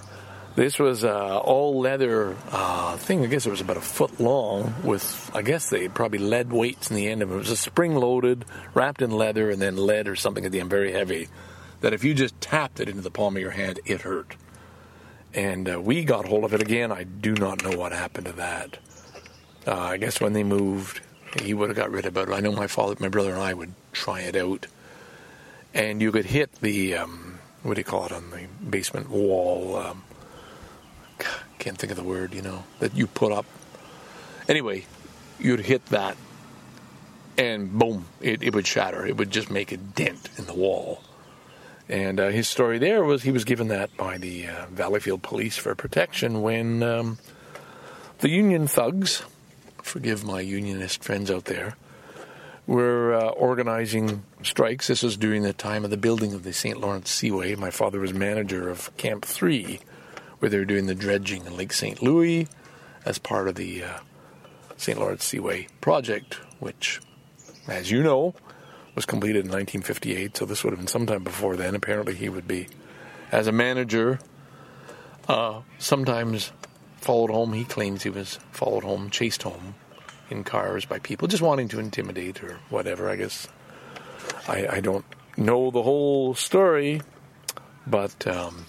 this 0.56 0.78
was 0.78 1.04
uh, 1.04 1.38
all 1.38 1.78
leather 1.80 2.34
uh, 2.50 2.96
thing. 2.96 3.22
I 3.22 3.26
guess 3.26 3.46
it 3.46 3.50
was 3.50 3.60
about 3.60 3.76
a 3.76 3.82
foot 3.82 4.18
long 4.18 4.74
with, 4.82 5.30
I 5.34 5.42
guess 5.42 5.70
they 5.70 5.88
probably 5.88 6.18
lead 6.18 6.50
weights 6.50 6.90
in 6.90 6.96
the 6.96 7.08
end 7.08 7.22
of 7.22 7.30
it. 7.30 7.34
It 7.34 7.38
was 7.38 7.50
a 7.50 7.56
spring 7.56 7.94
loaded, 7.94 8.44
wrapped 8.74 9.02
in 9.02 9.10
leather, 9.10 9.50
and 9.50 9.60
then 9.62 9.76
lead 9.76 10.08
or 10.08 10.16
something 10.16 10.44
at 10.46 10.52
the 10.52 10.60
end, 10.60 10.70
very 10.70 10.92
heavy. 10.92 11.28
That 11.82 11.92
if 11.92 12.04
you 12.04 12.14
just 12.14 12.40
tapped 12.40 12.80
it 12.80 12.88
into 12.88 13.02
the 13.02 13.10
palm 13.10 13.36
of 13.36 13.42
your 13.42 13.52
hand, 13.52 13.80
it 13.86 14.00
hurt. 14.02 14.34
and 15.34 15.68
uh, 15.70 15.80
we 15.80 16.04
got 16.04 16.26
hold 16.26 16.44
of 16.44 16.54
it 16.54 16.62
again. 16.62 16.90
I 16.90 17.04
do 17.04 17.34
not 17.34 17.62
know 17.62 17.76
what 17.76 17.92
happened 17.92 18.26
to 18.26 18.32
that. 18.32 18.78
Uh, 19.66 19.74
I 19.78 19.96
guess 19.98 20.20
when 20.20 20.32
they 20.32 20.44
moved, 20.44 21.00
he 21.42 21.52
would 21.52 21.68
have 21.68 21.76
got 21.76 21.90
rid 21.90 22.06
of 22.06 22.16
it. 22.16 22.30
I 22.30 22.40
know 22.40 22.52
my 22.52 22.66
father, 22.66 22.96
my 22.98 23.08
brother, 23.08 23.32
and 23.32 23.42
I 23.42 23.52
would 23.52 23.74
try 23.92 24.20
it 24.20 24.36
out, 24.36 24.66
and 25.74 26.00
you 26.00 26.10
could 26.12 26.24
hit 26.26 26.50
the 26.62 26.94
um, 26.96 27.38
what 27.62 27.74
do 27.74 27.80
you 27.80 27.84
call 27.84 28.06
it 28.06 28.12
on 28.12 28.30
the 28.30 28.46
basement 28.68 29.10
wall? 29.10 29.76
Um, 29.76 30.02
can't 31.66 31.78
think 31.78 31.90
of 31.90 31.96
the 31.96 32.04
word, 32.04 32.32
you 32.32 32.42
know, 32.42 32.62
that 32.78 32.94
you 32.94 33.08
put 33.08 33.32
up. 33.32 33.44
Anyway, 34.48 34.86
you'd 35.40 35.58
hit 35.58 35.84
that, 35.86 36.16
and 37.36 37.76
boom, 37.76 38.04
it, 38.20 38.40
it 38.40 38.54
would 38.54 38.68
shatter. 38.68 39.04
It 39.04 39.16
would 39.16 39.32
just 39.32 39.50
make 39.50 39.72
a 39.72 39.76
dent 39.76 40.28
in 40.38 40.46
the 40.46 40.54
wall. 40.54 41.02
And 41.88 42.20
uh, 42.20 42.28
his 42.28 42.46
story 42.46 42.78
there 42.78 43.02
was 43.02 43.24
he 43.24 43.32
was 43.32 43.42
given 43.42 43.66
that 43.66 43.96
by 43.96 44.16
the 44.16 44.46
uh, 44.46 44.66
Valleyfield 44.66 45.22
police 45.22 45.56
for 45.56 45.74
protection 45.74 46.40
when 46.40 46.84
um, 46.84 47.18
the 48.18 48.30
Union 48.30 48.68
thugs, 48.68 49.24
forgive 49.82 50.24
my 50.24 50.38
Unionist 50.38 51.02
friends 51.02 51.32
out 51.32 51.46
there, 51.46 51.76
were 52.68 53.12
uh, 53.12 53.30
organizing 53.30 54.22
strikes. 54.44 54.86
This 54.86 55.02
was 55.02 55.16
during 55.16 55.42
the 55.42 55.52
time 55.52 55.84
of 55.84 55.90
the 55.90 55.96
building 55.96 56.32
of 56.32 56.44
the 56.44 56.52
St. 56.52 56.80
Lawrence 56.80 57.10
Seaway. 57.10 57.56
My 57.56 57.70
father 57.70 57.98
was 57.98 58.14
manager 58.14 58.68
of 58.68 58.96
Camp 58.96 59.24
3, 59.24 59.80
where 60.38 60.50
they 60.50 60.58
were 60.58 60.64
doing 60.64 60.86
the 60.86 60.94
dredging 60.94 61.46
in 61.46 61.56
Lake 61.56 61.72
St. 61.72 62.02
Louis 62.02 62.46
as 63.04 63.18
part 63.18 63.48
of 63.48 63.54
the 63.54 63.84
uh, 63.84 63.98
St. 64.76 64.98
Lawrence 64.98 65.24
Seaway 65.24 65.68
project, 65.80 66.34
which, 66.60 67.00
as 67.68 67.90
you 67.90 68.02
know, 68.02 68.34
was 68.94 69.06
completed 69.06 69.44
in 69.44 69.52
1958, 69.52 70.36
so 70.36 70.44
this 70.44 70.64
would 70.64 70.70
have 70.70 70.80
been 70.80 70.88
sometime 70.88 71.22
before 71.22 71.56
then. 71.56 71.74
Apparently, 71.74 72.14
he 72.14 72.28
would 72.28 72.48
be, 72.48 72.66
as 73.30 73.46
a 73.46 73.52
manager, 73.52 74.18
uh, 75.28 75.60
sometimes 75.78 76.52
followed 76.96 77.30
home. 77.30 77.52
He 77.52 77.64
claims 77.64 78.02
he 78.02 78.10
was 78.10 78.38
followed 78.52 78.84
home, 78.84 79.10
chased 79.10 79.42
home 79.42 79.74
in 80.30 80.44
cars 80.44 80.84
by 80.84 80.98
people 80.98 81.28
just 81.28 81.42
wanting 81.42 81.68
to 81.68 81.78
intimidate 81.78 82.42
or 82.42 82.58
whatever. 82.70 83.08
I 83.08 83.16
guess 83.16 83.46
I, 84.48 84.66
I 84.66 84.80
don't 84.80 85.04
know 85.36 85.70
the 85.70 85.82
whole 85.82 86.34
story, 86.34 87.02
but 87.86 88.26
um, 88.26 88.66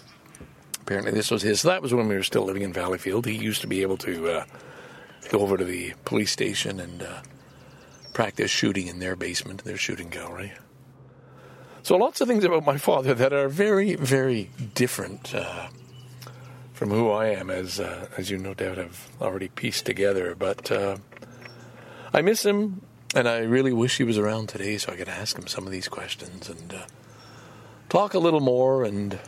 apparently 0.88 1.11
this 1.11 1.29
was 1.29 1.43
his. 1.43 1.61
That 1.61 1.83
was 1.83 1.93
when 1.93 2.07
we 2.07 2.15
were 2.15 2.23
still 2.23 2.45
living 2.45 2.63
in 2.63 2.73
Valleyfield. 2.73 3.25
He 3.25 3.35
used 3.35 3.61
to 3.61 3.67
be 3.67 3.83
able 3.83 3.97
to 3.97 4.29
uh, 4.29 4.45
go 5.29 5.41
over 5.41 5.57
to 5.57 5.65
the 5.65 5.93
police 6.05 6.31
station 6.31 6.79
and. 6.79 7.03
Uh, 7.03 7.21
practice 8.17 8.49
shooting 8.49 8.88
in 8.88 8.97
their 8.97 9.15
basement, 9.15 9.63
their 9.63 9.77
shooting 9.77 10.09
gallery. 10.09 10.51
So 11.83 11.97
lots 11.97 12.19
of 12.19 12.27
things 12.27 12.43
about 12.43 12.65
my 12.65 12.79
father 12.79 13.13
that 13.13 13.31
are 13.31 13.47
very, 13.47 13.93
very 13.93 14.49
different 14.73 15.35
uh, 15.35 15.67
from 16.73 16.89
who 16.89 17.11
I 17.11 17.27
am, 17.27 17.51
as 17.51 17.79
uh, 17.79 18.07
as 18.17 18.31
you 18.31 18.39
no 18.39 18.55
doubt 18.55 18.77
have 18.77 19.07
already 19.21 19.49
pieced 19.49 19.85
together. 19.85 20.33
But 20.33 20.71
uh, 20.71 20.97
I 22.11 22.23
miss 22.23 22.43
him, 22.43 22.81
and 23.13 23.29
I 23.29 23.41
really 23.41 23.71
wish 23.71 23.97
he 23.97 24.03
was 24.03 24.17
around 24.17 24.49
today 24.49 24.79
so 24.79 24.93
I 24.93 24.95
could 24.95 25.09
ask 25.09 25.38
him 25.38 25.45
some 25.45 25.67
of 25.67 25.71
these 25.71 25.88
questions 25.88 26.49
and 26.49 26.73
uh, 26.73 26.85
talk 27.88 28.15
a 28.15 28.19
little 28.19 28.39
more 28.39 28.83
and 28.83 29.19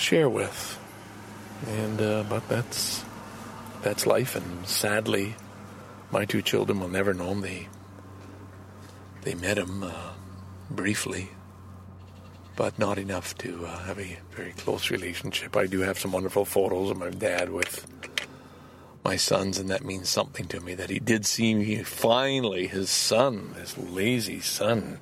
share 0.00 0.28
with. 0.28 0.78
And 1.66 2.00
uh, 2.00 2.24
but 2.28 2.48
that's 2.48 3.04
that's 3.82 4.06
life, 4.06 4.34
and 4.34 4.66
sadly 4.66 5.36
my 6.10 6.24
two 6.24 6.42
children 6.42 6.80
will 6.80 6.88
never 6.88 7.14
know 7.14 7.34
him. 7.34 7.68
They 9.22 9.34
met 9.34 9.58
him 9.58 9.82
uh, 9.82 10.12
briefly, 10.70 11.28
but 12.56 12.78
not 12.78 12.98
enough 12.98 13.36
to 13.38 13.66
uh, 13.66 13.78
have 13.84 13.98
a 13.98 14.18
very 14.32 14.52
close 14.52 14.90
relationship. 14.90 15.56
I 15.56 15.66
do 15.66 15.80
have 15.80 15.98
some 15.98 16.12
wonderful 16.12 16.44
photos 16.44 16.90
of 16.90 16.96
my 16.96 17.10
dad 17.10 17.50
with 17.50 17.86
my 19.04 19.16
sons, 19.16 19.58
and 19.58 19.68
that 19.70 19.84
means 19.84 20.08
something 20.08 20.46
to 20.48 20.60
me. 20.60 20.74
That 20.74 20.90
he 20.90 20.98
did 20.98 21.26
see 21.26 21.54
me 21.54 21.82
finally, 21.82 22.66
his 22.66 22.90
son, 22.90 23.54
his 23.58 23.76
lazy 23.76 24.40
son, 24.40 25.00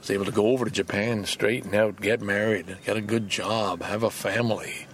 was 0.00 0.10
able 0.10 0.24
to 0.24 0.32
go 0.32 0.48
over 0.48 0.64
to 0.64 0.70
Japan, 0.70 1.24
straighten 1.24 1.74
out, 1.74 2.00
get 2.00 2.20
married, 2.20 2.78
get 2.84 2.96
a 2.96 3.02
good 3.02 3.28
job, 3.28 3.82
have 3.82 4.02
a 4.02 4.10
family. 4.10 4.86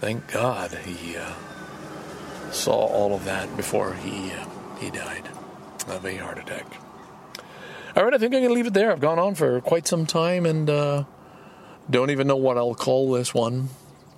Thank 0.00 0.30
God 0.30 0.72
he. 0.84 1.16
Uh, 1.16 1.32
saw 2.52 2.74
all 2.74 3.14
of 3.14 3.24
that 3.24 3.56
before 3.56 3.94
he 3.94 4.30
uh, 4.30 4.46
he 4.78 4.90
died 4.90 5.28
of 5.88 6.04
a 6.04 6.16
heart 6.16 6.38
attack. 6.38 6.66
All 7.96 8.04
right, 8.04 8.14
I 8.14 8.18
think 8.18 8.34
I'm 8.34 8.40
going 8.40 8.48
to 8.48 8.54
leave 8.54 8.66
it 8.66 8.74
there. 8.74 8.90
I've 8.90 9.00
gone 9.00 9.18
on 9.18 9.34
for 9.34 9.60
quite 9.60 9.86
some 9.86 10.06
time 10.06 10.46
and 10.46 10.70
uh, 10.70 11.04
don't 11.90 12.10
even 12.10 12.26
know 12.26 12.36
what 12.36 12.56
I'll 12.56 12.74
call 12.74 13.12
this 13.12 13.34
one. 13.34 13.68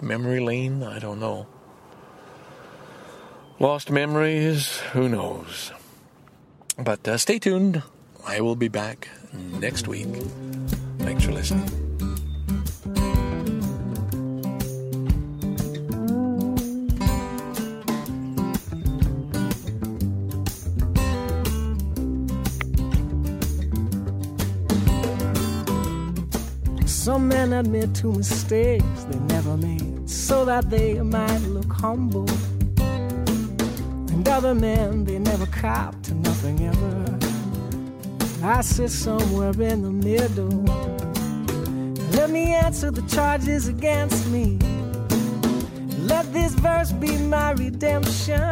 Memory 0.00 0.40
lane? 0.40 0.82
I 0.82 0.98
don't 0.98 1.18
know. 1.18 1.46
Lost 3.58 3.90
memories? 3.90 4.78
Who 4.92 5.08
knows? 5.08 5.72
But 6.78 7.06
uh, 7.08 7.18
stay 7.18 7.38
tuned. 7.38 7.82
I 8.26 8.40
will 8.40 8.56
be 8.56 8.68
back 8.68 9.08
next 9.60 9.88
week. 9.88 10.08
Thanks 10.98 11.24
for 11.24 11.32
listening. 11.32 11.68
Some 26.86 27.28
men 27.28 27.52
admit 27.52 27.94
to 27.96 28.12
mistakes 28.12 29.04
they 29.10 29.18
never 29.18 29.58
made 29.58 30.08
so 30.08 30.46
that 30.46 30.70
they 30.70 31.00
might 31.02 31.42
look 31.42 31.70
humble. 31.70 32.28
And 32.78 34.26
other 34.26 34.54
men, 34.54 35.04
they 35.04 35.18
never 35.18 35.44
cop 35.46 36.00
to 36.04 36.14
nothing 36.14 36.66
ever. 36.66 37.03
I 38.44 38.60
sit 38.60 38.90
somewhere 38.90 39.58
in 39.58 39.80
the 39.80 39.90
middle. 39.90 40.64
Let 42.12 42.28
me 42.28 42.52
answer 42.52 42.90
the 42.90 43.00
charges 43.08 43.68
against 43.68 44.28
me. 44.28 44.58
Let 46.00 46.30
this 46.30 46.52
verse 46.52 46.92
be 46.92 47.16
my 47.16 47.52
redemption. 47.52 48.42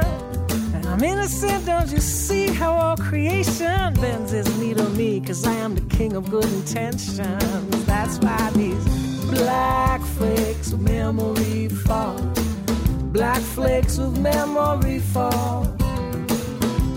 And 0.74 0.86
I'm 0.86 1.04
innocent, 1.04 1.66
don't 1.66 1.90
you 1.90 1.98
see 2.00 2.46
how 2.46 2.72
all 2.72 2.96
creation 2.96 3.92
bends 3.94 4.32
its 4.32 4.48
knee 4.56 4.72
to 4.72 4.88
me? 4.88 5.20
Cause 5.20 5.46
I 5.46 5.52
am 5.56 5.74
the 5.74 5.94
king 5.94 6.14
of 6.14 6.30
good 6.30 6.46
intentions. 6.46 7.18
That's 7.84 8.16
why 8.20 8.50
these 8.54 8.84
black 9.28 10.00
flakes 10.00 10.72
of 10.72 10.80
memory 10.80 11.68
fall. 11.68 12.16
Black 13.12 13.42
flakes 13.42 13.98
of 13.98 14.18
memory 14.18 15.00
fall. 15.00 15.66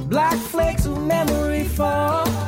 Black 0.08 0.38
flakes 0.38 0.86
of 0.86 1.02
memory 1.06 1.66
fall. 1.66 2.45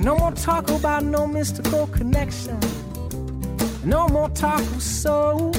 No 0.00 0.16
more 0.16 0.32
talk 0.32 0.70
about 0.70 1.04
no 1.04 1.26
mystical 1.26 1.86
connection. 1.88 2.58
No 3.84 4.08
more 4.08 4.30
talk 4.30 4.60
of 4.60 4.82
souls. 4.82 5.56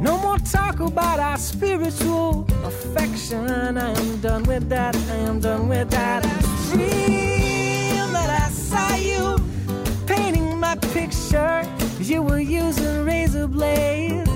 No 0.00 0.18
more 0.18 0.38
talk 0.38 0.80
about 0.80 1.20
our 1.20 1.38
spiritual 1.38 2.46
affection. 2.64 3.78
I 3.78 3.90
am 3.90 4.20
done 4.20 4.42
with 4.44 4.68
that. 4.68 4.96
I 4.96 5.16
am 5.16 5.40
done 5.40 5.68
with 5.68 5.90
that. 5.90 7.17
Picture. 10.98 11.62
You 12.00 12.22
were 12.22 12.40
using 12.40 13.04
razor 13.04 13.46
blades. 13.46 14.30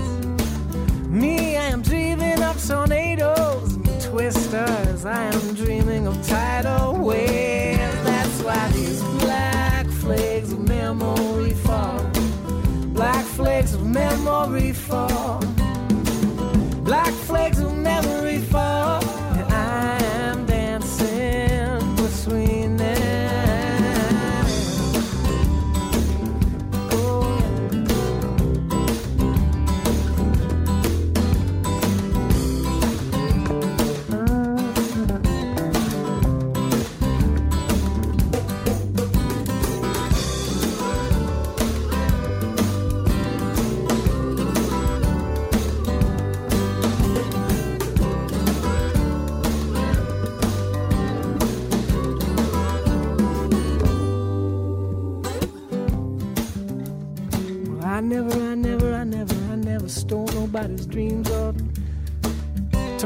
Me, 1.08 1.56
I 1.56 1.66
am 1.74 1.82
dreaming 1.82 2.40
of 2.42 2.54
tornadoes 2.66 3.74
and 3.74 4.00
twisters. 4.00 5.04
I 5.04 5.22
am 5.32 5.54
dreaming 5.54 6.06
of 6.06 6.16
tidal 6.26 6.94
waves. 7.08 7.96
That's 8.04 8.38
why 8.46 8.62
these 8.72 9.02
black 9.22 9.86
flags 10.02 10.52
of 10.52 10.60
memory 10.68 11.54
fall. 11.66 12.00
Black 12.98 13.24
flags 13.24 13.74
of 13.74 13.84
memory 13.84 14.72
fall. 14.72 15.21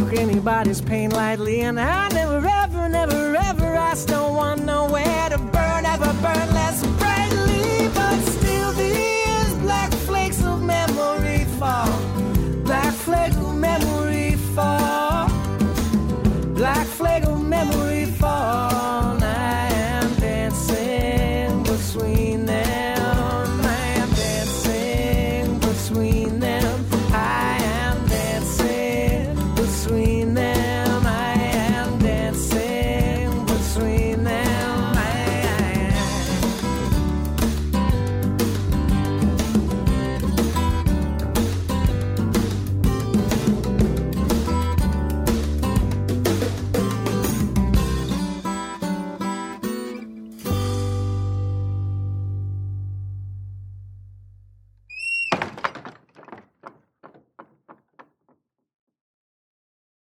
Took 0.07 0.19
anybody's 0.19 0.81
pain 0.81 1.11
lightly. 1.11 1.61
And 1.63 1.81
I 1.81 2.09
never, 2.09 2.47
ever, 2.47 2.89
never, 2.89 3.37
ever 3.37 3.75
asked 3.75 4.09
no 4.09 4.33
one 4.33 4.65
nowhere 4.65 5.29
to 5.31 5.36